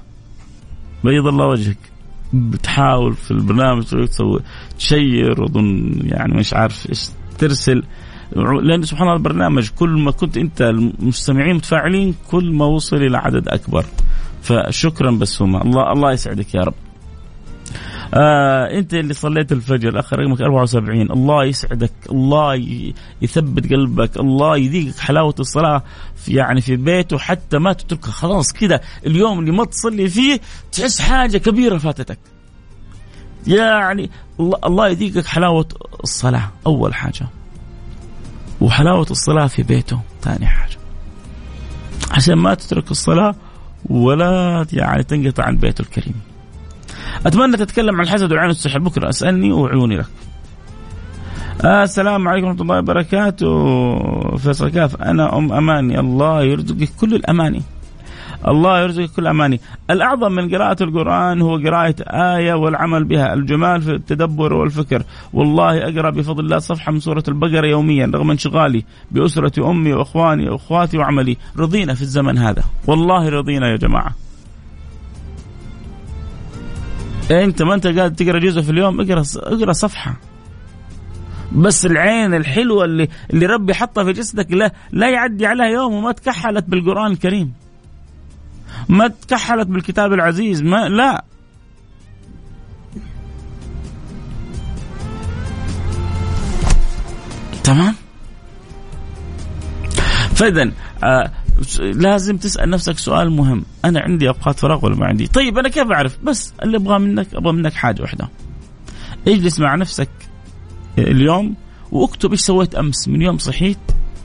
بيض 1.03 1.27
الله 1.27 1.47
وجهك. 1.47 1.77
بتحاول 2.33 3.13
في 3.13 3.31
البرنامج 3.31 3.83
تسوي 3.83 4.39
تشير 4.77 5.41
وأظن 5.41 5.99
يعني 6.03 6.33
مش 6.33 6.53
عارف 6.53 6.89
إيش 6.89 7.09
ترسل. 7.37 7.83
لأن 8.63 8.83
سبحان 8.83 9.07
الله 9.07 9.17
البرنامج 9.17 9.69
كل 9.69 9.89
ما 9.89 10.11
كنت 10.11 10.37
أنت 10.37 10.61
المستمعين 10.61 11.55
متفاعلين 11.55 12.15
كل 12.31 12.53
ما 12.53 12.65
وصل 12.65 12.97
إلى 12.97 13.17
عدد 13.17 13.47
أكبر. 13.47 13.85
فشكرا 14.41 15.11
بسومه 15.11 15.61
الله 15.61 15.91
الله 15.91 16.11
يسعدك 16.11 16.55
يا 16.55 16.61
رب. 16.61 16.73
آه 18.13 18.79
انت 18.79 18.93
اللي 18.93 19.13
صليت 19.13 19.51
الفجر 19.51 19.99
اخر 19.99 20.19
رقمك 20.19 20.41
74 20.41 21.11
الله 21.11 21.45
يسعدك 21.45 21.91
الله 22.11 22.55
يثبت 23.21 23.73
قلبك 23.73 24.17
الله 24.17 24.57
يذيقك 24.57 24.99
حلاوة 24.99 25.35
الصلاة 25.39 25.83
في 26.15 26.33
يعني 26.33 26.61
في 26.61 26.75
بيته 26.75 27.17
حتى 27.17 27.57
ما 27.57 27.73
تتركها 27.73 28.11
خلاص 28.11 28.53
كذا 28.53 28.79
اليوم 29.05 29.39
اللي 29.39 29.51
ما 29.51 29.65
تصلي 29.65 30.09
فيه 30.09 30.39
تحس 30.71 31.01
حاجة 31.01 31.37
كبيرة 31.37 31.77
فاتتك. 31.77 32.19
يعني 33.47 34.09
الله, 34.39 34.87
يذيقك 34.87 35.25
حلاوة 35.25 35.67
الصلاة 36.03 36.51
أول 36.67 36.93
حاجة. 36.93 37.27
وحلاوة 38.61 39.07
الصلاة 39.11 39.47
في 39.47 39.63
بيته 39.63 39.99
ثاني 40.21 40.45
حاجة. 40.45 40.77
عشان 42.11 42.35
ما 42.35 42.53
تترك 42.53 42.91
الصلاة 42.91 43.35
ولا 43.85 44.65
يعني 44.73 45.03
تنقطع 45.03 45.43
عن 45.43 45.57
بيته 45.57 45.81
الكريم. 45.81 46.32
أتمنى 47.25 47.57
تتكلم 47.57 47.95
عن 47.95 48.01
الحسد 48.01 48.31
والعين 48.31 48.47
والسحر 48.47 48.79
بكرة 48.79 49.09
أسألني 49.09 49.51
وعيوني 49.51 49.97
لك. 49.97 50.05
السلام 51.65 52.27
عليكم 52.27 52.47
ورحمة 52.47 52.61
الله 52.61 52.77
وبركاته. 52.77 54.37
فيصل 54.37 54.69
كاف 54.69 55.01
أنا 55.01 55.37
أم 55.37 55.53
أماني. 55.53 55.99
الله 55.99 56.43
يرزقك 56.43 56.89
كل 57.01 57.15
الأماني. 57.15 57.61
الله 58.47 58.81
يرزقك 58.81 59.09
كل 59.15 59.27
اماني 59.27 59.59
الأعظم 59.89 60.31
من 60.31 60.55
قراءة 60.55 60.83
القرآن 60.83 61.41
هو 61.41 61.57
قراءة 61.57 61.95
آية 62.07 62.53
والعمل 62.53 63.03
بها. 63.03 63.33
الجمال 63.33 63.81
في 63.81 63.91
التدبر 63.91 64.53
والفكر. 64.53 65.03
والله 65.33 65.83
أقرأ 65.83 66.09
بفضل 66.09 66.43
الله 66.45 66.59
صفحة 66.59 66.91
من 66.91 66.99
سورة 66.99 67.23
البقرة 67.27 67.67
يوميا 67.67 68.11
رغم 68.13 68.31
انشغالي 68.31 68.83
بأسرة 69.11 69.69
أمي 69.71 69.93
وأخواني 69.93 70.49
وأخواتي 70.49 70.97
وعملي. 70.97 71.37
رضينا 71.57 71.93
في 71.93 72.01
الزمن 72.01 72.37
هذا. 72.37 72.63
والله 72.87 73.29
رضينا 73.29 73.71
يا 73.71 73.75
جماعة. 73.75 74.11
أنت 77.33 77.61
ما 77.61 77.73
أنت 77.73 77.87
قاعد 77.87 78.15
تقرأ 78.15 78.39
جزء 78.39 78.61
في 78.61 78.69
اليوم 78.71 79.01
اقرأ 79.01 79.23
اقرأ 79.35 79.73
صفحة. 79.73 80.15
بس 81.51 81.85
العين 81.85 82.33
الحلوة 82.33 82.85
اللي 82.85 83.07
اللي 83.33 83.45
ربي 83.45 83.73
حطها 83.73 84.03
في 84.03 84.13
جسدك 84.13 84.51
لا 84.51 84.73
لا 84.91 85.09
يعدي 85.09 85.45
عليها 85.45 85.65
يوم 85.65 85.93
وما 85.93 86.11
تكحلت 86.11 86.65
بالقرآن 86.67 87.11
الكريم. 87.11 87.53
ما 88.89 89.07
تكحلت 89.07 89.67
بالكتاب 89.67 90.13
العزيز 90.13 90.63
ما 90.63 90.89
لا. 90.89 91.23
تمام؟ 97.63 97.95
فاذا 100.35 100.71
آه 101.03 101.31
لازم 101.79 102.37
تسأل 102.37 102.69
نفسك 102.69 102.97
سؤال 102.97 103.31
مهم. 103.31 103.65
أنا 103.85 103.99
عندي 103.99 104.27
اوقات 104.27 104.59
فراغ 104.59 104.85
ولا 104.85 104.95
ما 104.95 105.05
عندي؟ 105.05 105.27
طيب 105.27 105.57
أنا 105.57 105.69
كيف 105.69 105.91
أعرف؟ 105.91 106.17
بس 106.23 106.53
اللي 106.63 106.77
ابغاه 106.77 106.97
منك 106.97 107.27
أبغى 107.33 107.53
منك 107.53 107.73
حاجة 107.73 108.01
واحدة. 108.01 108.29
اجلس 109.27 109.59
مع 109.59 109.75
نفسك 109.75 110.09
اليوم 110.97 111.55
واكتب 111.91 112.31
إيش 112.31 112.41
سويت 112.41 112.75
أمس 112.75 113.07
من 113.07 113.21
يوم 113.21 113.37
صحيت 113.37 113.77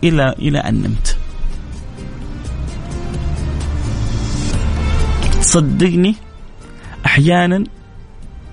إلى 0.04 0.34
إلى 0.38 0.58
أن 0.58 0.74
نمت. 0.74 1.16
صدقني 5.40 6.14
أحيانا 7.06 7.64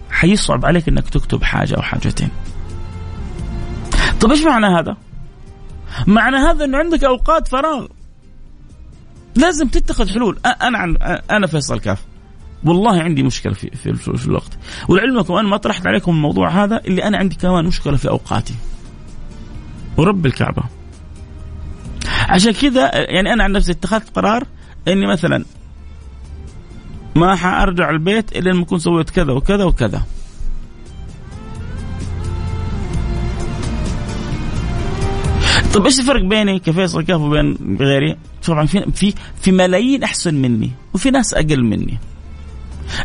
حيصعب 0.09 0.65
عليك 0.65 0.87
إنك 0.87 1.09
تكتب 1.09 1.43
حاجة 1.43 1.75
أو 1.75 1.81
حاجتين. 1.81 2.29
طب 4.21 4.31
إيش 4.31 4.43
معنى 4.43 4.65
هذا؟ 4.65 4.97
معنى 6.07 6.37
هذا 6.37 6.65
إنه 6.65 6.77
عندك 6.77 7.03
أوقات 7.03 7.47
فراغ. 7.47 7.85
لازم 9.35 9.67
تتخذ 9.67 10.09
حلول. 10.09 10.39
أنا 10.61 10.77
عن 10.77 10.97
أنا 11.31 11.47
فيصل 11.47 11.79
كاف. 11.79 12.01
والله 12.65 13.01
عندي 13.01 13.23
مشكلة 13.23 13.53
في 13.53 13.69
في, 13.69 13.93
في 13.93 14.27
الوقت. 14.27 14.57
ولعلمكم 14.89 15.33
أنا 15.33 15.47
ما 15.47 15.57
طرحت 15.57 15.87
عليكم 15.87 16.11
الموضوع 16.11 16.49
هذا 16.49 16.81
اللي 16.85 17.03
أنا 17.03 17.17
عندي 17.17 17.35
كمان 17.35 17.65
مشكلة 17.65 17.97
في 17.97 18.09
أوقاتي. 18.09 18.55
ورب 19.97 20.25
الكعبة. 20.25 20.63
عشان 22.29 22.51
كذا 22.51 22.91
يعني 22.95 23.33
أنا 23.33 23.43
عن 23.43 23.51
نفسي 23.51 23.71
اتخذت 23.71 24.15
قرار 24.15 24.47
إني 24.87 25.07
مثلا 25.07 25.45
ما 27.15 27.35
حأرجع 27.35 27.89
البيت 27.89 28.37
إلا 28.37 28.49
لما 28.49 28.63
أكون 28.63 28.79
سويت 28.79 29.09
كذا 29.09 29.33
وكذا 29.33 29.63
وكذا. 29.63 30.03
طيب 35.75 35.85
إيش 35.85 35.99
الفرق 35.99 36.23
بيني 36.23 36.59
كفيصل 36.59 37.01
كاف 37.01 37.21
وبين 37.21 37.77
غيري؟ 37.79 38.17
طبعا 38.47 38.65
في 38.65 38.91
في 38.91 39.13
في 39.41 39.51
ملايين 39.51 40.03
أحسن 40.03 40.35
مني 40.35 40.71
وفي 40.93 41.11
ناس 41.11 41.33
أقل 41.33 41.63
مني. 41.63 41.97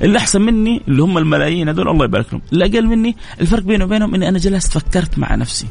اللي 0.03 0.19
أحسن 0.19 0.43
مني 0.43 0.83
اللي 0.89 1.03
هم 1.03 1.19
الملايين 1.19 1.69
هذول 1.69 1.89
الله 1.89 2.05
يبارك 2.05 2.27
لهم، 2.33 2.43
اللي 2.53 2.65
أقل 2.65 2.87
مني 2.87 3.17
الفرق 3.41 3.63
بيني 3.63 3.85
وبينهم 3.85 4.15
إني 4.15 4.29
أنا 4.29 4.39
جلست 4.39 4.79
فكرت 4.79 5.19
مع 5.19 5.35
نفسي. 5.35 5.67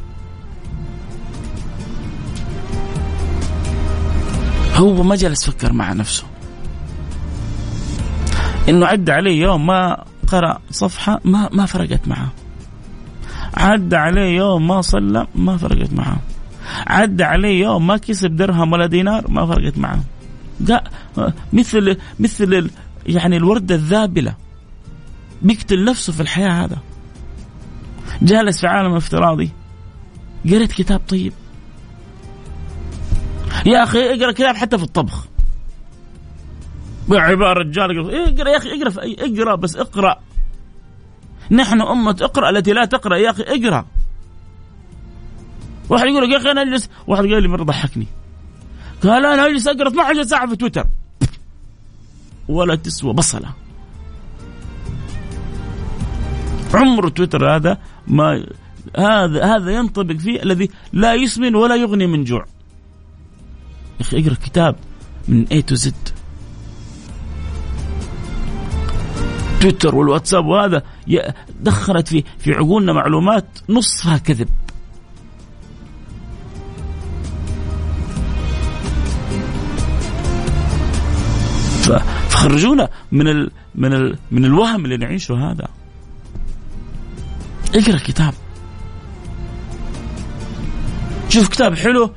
هو 4.76 5.04
ما 5.04 5.16
جلس 5.16 5.50
فكر 5.50 5.74
مع 5.74 5.94
نفسه. 5.94 6.24
إنه 8.70 8.86
عدى 8.86 9.12
عليه 9.12 9.42
يوم 9.42 9.66
ما 9.66 10.04
قرأ 10.28 10.60
صفحة 10.72 11.22
ما 11.26 11.50
ما 11.52 11.66
فرقت 11.66 12.08
معه. 12.08 12.30
عدى 13.54 13.96
عليه 13.96 14.38
يوم 14.38 14.68
ما 14.68 14.82
صلى 14.82 15.28
ما 15.36 15.58
فرقت 15.58 15.94
معه. 15.94 16.20
عدى 16.88 17.24
عليه 17.24 17.62
يوم 17.64 17.88
ما 17.88 17.98
كسب 17.98 18.36
درهم 18.36 18.72
ولا 18.72 18.86
دينار 18.86 19.32
ما 19.32 19.46
فرقت 19.46 19.78
معه. 19.78 20.04
جاء 20.60 20.84
مثل 21.54 21.98
مثل 22.20 22.70
يعني 23.06 23.38
الوردة 23.38 23.76
الذابلة. 23.76 24.36
بيقتل 25.42 25.86
نفسه 25.86 26.14
في 26.14 26.22
الحياة 26.22 26.50
هذا. 26.66 26.78
جالس 28.22 28.60
في 28.60 28.68
عالم 28.68 28.96
افتراضي. 28.96 29.52
قريت 30.46 30.72
كتاب 30.72 31.02
طيب. 31.08 31.34
يا 33.66 33.84
أخي 33.84 34.14
اقرأ 34.14 34.32
كتاب 34.32 34.56
حتى 34.56 34.78
في 34.78 34.84
الطبخ. 34.84 35.28
عبارة 37.12 37.60
رجال 37.60 38.00
اقرأ 38.00 38.50
يا 38.50 38.58
أخي 38.58 38.70
اقرأ 38.70 38.94
اقرأ 39.20 39.56
بس 39.56 39.76
اقرأ. 39.76 40.20
نحن 41.52 41.82
أمة 41.82 42.18
اقرأ 42.22 42.50
التي 42.50 42.74
لا 42.74 42.86
تقرأ 42.86 43.18
يا 43.18 43.30
أخي 43.30 43.44
اقرأ. 43.44 43.86
واحد 45.90 46.08
يقول 46.08 46.24
لك 46.24 46.30
يا 46.30 46.38
أخي 46.38 46.52
أنا 46.52 46.62
أجلس 46.62 46.90
واحد 47.08 47.24
قال 47.24 47.42
لي 47.42 47.48
مرة 47.48 47.64
ضحكني. 47.64 48.08
قال 49.04 49.26
أنا 49.26 49.46
أجلس 49.46 49.68
أقرأ 49.68 49.88
12 49.88 50.24
ساعة 50.24 50.50
في 50.50 50.56
تويتر. 50.56 50.88
ولا 52.48 52.76
تسوى 52.76 53.14
بصلة. 53.14 53.54
عمر 56.74 57.10
تويتر 57.10 57.56
هذا 57.56 57.78
ما 58.08 58.46
هذا 58.98 59.56
هذا 59.56 59.72
ينطبق 59.72 60.16
فيه 60.16 60.44
الذي 60.44 60.70
لا 60.94 61.14
يسمن 61.14 61.56
ولا 61.56 61.76
يغني 61.76 62.08
من 62.08 62.24
جوع. 62.24 62.46
يا 64.00 64.02
أخي 64.02 64.22
اقرأ 64.22 64.34
كتاب 64.34 64.76
من 65.28 65.48
اي 65.52 65.62
تو 65.62 65.76
زد 65.76 66.10
تويتر 69.62 69.96
والواتساب 69.96 70.46
وهذا 70.46 70.84
دخلت 71.60 72.08
في 72.08 72.24
في 72.40 72.54
عقولنا 72.54 72.94
معلومات 72.94 73.46
نصها 73.70 74.18
كذب. 74.18 74.50
فخرجونا 82.50 82.90
من 83.12 83.28
ال 83.28 83.52
من 83.76 83.94
ال 83.94 84.18
من 84.32 84.46
الوهم 84.46 84.86
اللي 84.86 84.98
نعيشه 84.98 85.52
هذا. 85.52 85.68
اقرأ 87.76 87.98
كتاب. 87.98 88.34
شوف 91.30 91.50
كتاب 91.50 91.76
حلو 91.76 92.14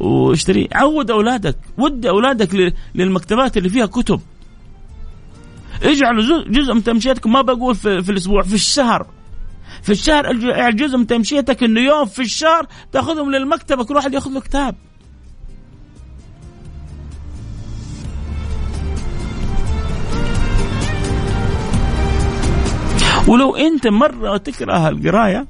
واشتريه 0.00 0.68
عود 0.72 1.10
أولادك. 1.10 1.56
ودي 1.78 2.08
أولادك 2.08 2.74
للمكتبات 2.94 3.56
اللي 3.56 3.68
فيها 3.68 3.86
كتب. 3.86 4.20
اجعلوا 5.82 6.44
جزء 6.48 6.74
من 6.74 6.84
تمشيتكم 6.84 7.32
ما 7.32 7.42
بقول 7.42 7.74
في, 7.74 8.02
في 8.02 8.12
الأسبوع 8.12 8.42
في 8.42 8.54
الشهر. 8.54 9.06
في 9.82 9.92
الشهر 9.92 10.32
جزء 10.70 10.96
من 10.96 11.06
تمشيتك 11.06 11.62
إنه 11.62 11.80
يوم 11.80 12.06
في 12.06 12.22
الشهر 12.22 12.66
تأخذهم 12.92 13.30
للمكتبه 13.30 13.84
كل 13.84 13.94
واحد 13.96 14.14
يأخذ 14.14 14.30
له 14.30 14.40
كتاب. 14.40 14.74
ولو 23.32 23.56
انت 23.56 23.86
مرة 23.86 24.36
تكره 24.36 24.88
القراية 24.88 25.46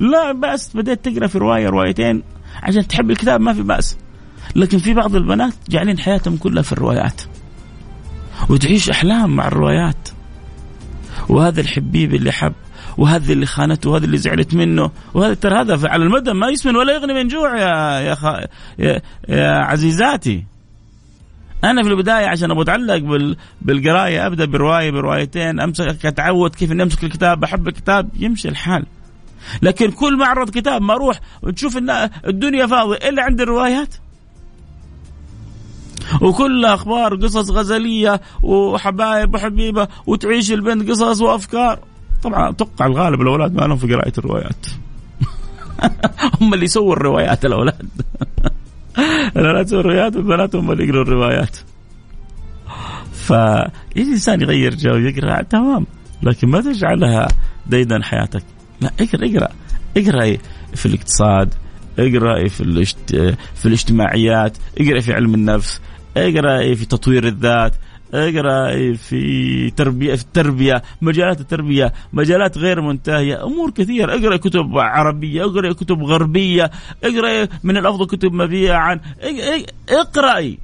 لا 0.00 0.32
بأس 0.32 0.76
بديت 0.76 1.08
تقرأ 1.08 1.26
في 1.26 1.38
رواية 1.38 1.68
روايتين 1.68 2.22
عشان 2.62 2.86
تحب 2.88 3.10
الكتاب 3.10 3.40
ما 3.40 3.52
في 3.52 3.62
بأس. 3.62 3.96
لكن 4.56 4.78
في 4.78 4.94
بعض 4.94 5.16
البنات 5.16 5.54
جعلين 5.68 5.98
حياتهم 5.98 6.36
كلها 6.36 6.62
في 6.62 6.72
الروايات 6.72 7.22
وتعيش 8.50 8.90
أحلام 8.90 9.36
مع 9.36 9.46
الروايات. 9.48 10.08
وهذا 11.28 11.60
الحبيب 11.60 12.14
اللي 12.14 12.32
حب 12.32 12.52
وهذا 12.98 13.32
اللي 13.32 13.46
خانته 13.46 13.90
وهذا 13.90 14.04
اللي 14.04 14.16
زعلت 14.16 14.54
منه 14.54 14.90
وهذا 15.14 15.34
ترى 15.34 15.60
هذا 15.60 15.88
على 15.88 16.04
المدى 16.04 16.32
ما 16.32 16.48
يسمن 16.48 16.76
ولا 16.76 16.92
يغني 16.92 17.12
من 17.12 17.28
جوع 17.28 17.58
يا 17.58 18.00
يا, 18.00 18.14
خ... 18.14 18.24
يا, 18.78 19.00
يا 19.28 19.50
عزيزاتي. 19.50 20.44
أنا 21.64 21.82
في 21.82 21.88
البداية 21.88 22.26
عشان 22.26 22.50
أبغى 22.50 22.62
أتعلق 22.62 22.96
بال... 22.96 23.36
بالقراية 23.62 24.26
أبدأ 24.26 24.44
برواية 24.44 24.90
بروايتين 24.90 25.60
أمسك 25.60 26.06
اتعود 26.06 26.54
كيف 26.54 26.72
إني 26.72 26.82
أمسك 26.82 27.04
الكتاب 27.04 27.44
أحب 27.44 27.68
الكتاب 27.68 28.08
يمشي 28.16 28.48
الحال. 28.48 28.86
لكن 29.62 29.90
كل 29.90 30.18
معرض 30.18 30.50
كتاب 30.50 30.82
ما 30.82 30.94
أروح 30.94 31.20
وتشوف 31.42 31.76
إن 31.76 31.90
الدنيا 32.26 32.66
فاضية 32.66 33.08
إلا 33.08 33.22
عند 33.22 33.40
الروايات. 33.40 33.94
وكلها 36.22 36.74
أخبار 36.74 37.14
قصص 37.14 37.50
غزلية 37.50 38.20
وحبايب 38.42 39.34
وحبيبة 39.34 39.88
وتعيش 40.06 40.52
البنت 40.52 40.90
قصص 40.90 41.20
وأفكار. 41.20 41.78
طبعا 42.22 42.50
أتوقع 42.50 42.86
الغالب 42.86 43.20
الأولاد 43.20 43.54
ما 43.54 43.60
لهم 43.60 43.76
في 43.76 43.94
قراءه 43.94 44.12
الروايات. 44.18 44.66
هم 46.40 46.54
اللي 46.54 46.64
يسووا 46.64 46.92
الروايات 46.92 47.44
الأولاد. 47.44 47.88
البنات 49.36 49.72
الروايات 49.72 50.16
والبنات 50.16 50.56
هم 50.56 50.70
اللي 50.72 50.84
يقروا 50.84 51.02
الروايات 51.02 51.56
فالإنسان 53.12 54.40
يغير 54.40 54.74
جو 54.74 54.94
يقرأ 54.94 55.42
تمام. 55.42 55.86
لكن 56.22 56.48
ما 56.48 56.60
تجعلها 56.60 57.28
ديدا 57.66 58.02
حياتك. 58.02 58.42
لا 58.80 58.90
اقرأ 59.00 59.26
اقرأ. 59.26 59.48
اقرأ 59.96 60.36
في 60.74 60.86
الاقتصاد 60.86 61.54
اقرأ 61.98 62.48
في 62.48 62.84
في 63.54 63.66
الاجتماعيات 63.66 64.58
اقرأ 64.80 65.00
في 65.00 65.12
علم 65.12 65.34
النفس 65.34 65.80
اقرأ 66.16 66.74
في 66.74 66.84
تطوير 66.84 67.26
الذات 67.26 67.74
اقرأ 68.14 68.94
في 68.94 69.70
تربيه 69.70 70.14
في 70.14 70.22
التربية 70.22 70.82
مجالات 71.02 71.40
التربية 71.40 71.92
مجالات 72.12 72.58
غير 72.58 72.80
منتهية 72.80 73.44
أمور 73.44 73.70
كثيرة. 73.70 74.14
اقرأ 74.14 74.36
كتب 74.36 74.78
عربية 74.78 75.44
اقرأ 75.44 75.72
كتب 75.72 76.02
غربية 76.02 76.70
اقرأ 77.04 77.48
من 77.64 77.76
الأفضل 77.76 78.06
كتب 78.06 78.32
مبيعا. 78.32 79.00
اقرأي. 79.88 80.58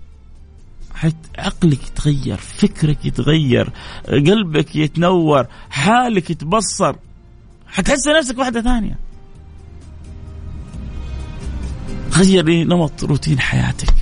عقلك 1.38 1.87
يتغير 1.87 2.37
فكرك 2.37 3.07
يتغير 3.07 3.70
قلبك 4.09 4.76
يتنور 4.76 5.46
حالك 5.70 6.31
يتبصر. 6.31 6.96
حتحس 7.66 8.09
نفسك 8.18 8.38
واحدة 8.38 8.62
ثانية. 8.62 8.98
غيري 12.12 12.64
نمط 12.64 13.05
روتين 13.05 13.40
حياتك. 13.40 13.94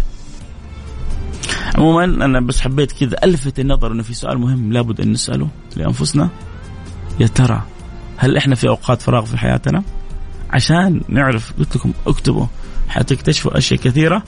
عموما 1.74 2.04
أنا 2.04 2.40
بس 2.40 2.61
حبيت 2.61 2.92
كذا 2.92 3.16
ألفت 3.24 3.61
النظر 3.61 3.92
إنه 3.92 4.02
في 4.02 4.14
سؤال 4.14 4.38
مهم 4.38 4.72
لابد 4.72 5.00
أن 5.00 5.12
نسأله 5.12 5.48
لأنفسنا 5.76 6.28
يا 7.20 7.26
ترى 7.26 7.62
هل 8.16 8.37
إحنا 8.37 8.54
في 8.54 8.68
أوقات 8.68 9.02
فراغ 9.02 9.24
في 9.24 9.38
حياتنا؟ 9.38 9.83
عشان 10.50 11.00
نعرف 11.09 11.52
قلت 11.59 11.76
لكم 11.76 11.92
اكتبوا 12.06 12.46
حتكتشفوا 12.88 13.59
أشياء 13.59 13.80
كثيرة 13.80 14.22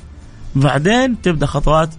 بعدين 0.55 1.23
تبدأ 1.23 1.47
خطوات 1.47 1.91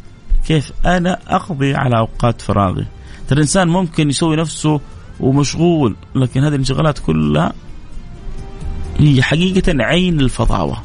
كيف 0.47 0.71
أنا 0.85 1.19
أقضي 1.27 1.75
على 1.75 1.97
أوقات 1.97 2.41
فراغي. 2.41 2.85
ترى 3.27 3.37
الإنسان 3.37 3.67
ممكن 3.67 4.09
يسوي 4.09 4.35
نفسه 4.35 4.81
ومشغول 5.19 5.95
لكن 6.15 6.43
هذه 6.43 6.53
الانشغالات 6.53 6.99
كلها 6.99 7.53
هي 8.97 9.23
حقيقة 9.23 9.83
عين 9.83 10.19
الفضاوة. 10.19 10.77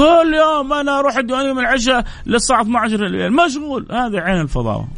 كل 0.00 0.34
يوم 0.34 0.72
أنا 0.72 0.98
أروح 0.98 1.16
الديوانيه 1.16 1.52
من 1.52 1.58
العشاء 1.58 2.04
للساعة 2.26 2.62
12 2.62 3.06
الليل. 3.06 3.32
مشغول. 3.32 3.86
هذا 3.90 4.20
عين 4.20 4.40
الفضاوة. 4.40 4.88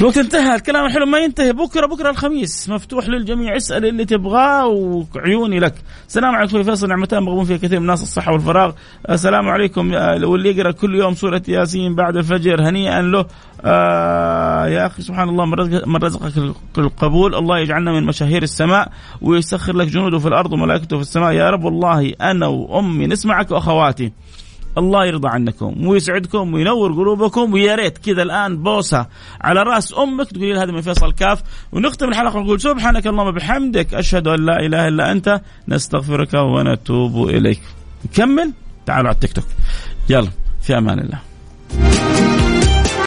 الوقت 0.00 0.18
انتهى 0.18 0.54
الكلام 0.54 0.86
الحلو 0.86 1.06
ما 1.06 1.18
ينتهي. 1.18 1.52
بكرة 1.52 1.86
بكرة 1.86 2.10
الخميس. 2.10 2.68
مفتوح 2.68 3.08
للجميع. 3.08 3.56
اسأل 3.56 3.86
اللي 3.86 4.04
تبغاه 4.04 4.66
وعيوني 4.66 5.58
لك. 5.58 5.74
سلام 6.08 6.34
عليكم 6.34 6.50
أخوي 6.50 6.64
فيصل. 6.64 6.88
نعمتان 6.88 7.22
مغبون 7.22 7.44
فيها 7.44 7.56
كثير 7.56 7.78
من 7.78 7.84
الناس 7.84 8.02
الصحة 8.02 8.32
والفراغ. 8.32 8.72
السلام 9.10 9.48
عليكم 9.48 9.92
واللي 10.24 10.56
يقرأ 10.56 10.70
كل 10.70 10.94
يوم 10.94 11.14
سورة 11.14 11.42
ياسين 11.48 11.94
بعد 11.94 12.16
الفجر 12.16 12.68
هنيئا 12.68 13.02
له. 13.02 13.26
آه 13.64 14.66
يا 14.66 14.86
أخي 14.86 15.02
سبحان 15.02 15.28
الله 15.28 15.46
من 15.86 15.96
رزقك 15.96 16.54
القبول 16.78 17.34
الله 17.34 17.58
يجعلنا 17.58 17.92
من 17.92 18.06
مشاهير 18.06 18.42
السماء 18.42 18.88
ويسخر 19.20 19.76
لك 19.76 19.86
جنوده 19.86 20.18
في 20.18 20.28
الأرض 20.28 20.52
وملائكته 20.52 20.96
في 20.96 21.02
السماء. 21.02 21.32
يا 21.32 21.50
رب 21.50 21.64
والله 21.64 22.12
أنا 22.20 22.46
وأمي 22.46 23.06
نسمعك 23.06 23.50
وأخواتي. 23.50 24.12
الله 24.78 25.06
يرضى 25.06 25.28
عنكم 25.28 25.86
ويسعدكم 25.86 26.54
وينور 26.54 26.92
قلوبكم 26.92 27.52
ويا 27.52 27.74
ريت 27.74 27.98
كذا 27.98 28.22
الآن 28.22 28.62
بوسة 28.62 29.06
على 29.40 29.62
رأس 29.62 29.94
أمك 29.98 30.30
تقولي 30.30 30.58
هذا 30.58 30.72
من 30.72 30.80
فيصل 30.80 31.12
كاف. 31.12 31.42
ونختم 31.72 32.08
الحلقة 32.08 32.36
ونقول 32.36 32.60
سبحانك 32.60 33.06
اللهم 33.06 33.30
بحمدك 33.30 33.94
أشهد 33.94 34.28
أن 34.28 34.46
لا 34.46 34.60
إله 34.60 34.88
إلا 34.88 35.12
أنت 35.12 35.40
نستغفرك 35.68 36.34
ونتوب 36.34 37.28
إليك. 37.28 37.60
نكمل؟ 38.04 38.52
تعالوا 38.86 39.08
على 39.08 39.14
التيك 39.14 39.32
توك. 39.32 39.44
يلا 40.10 40.30
في 40.62 40.78
أمان 40.78 40.98
الله. 40.98 41.18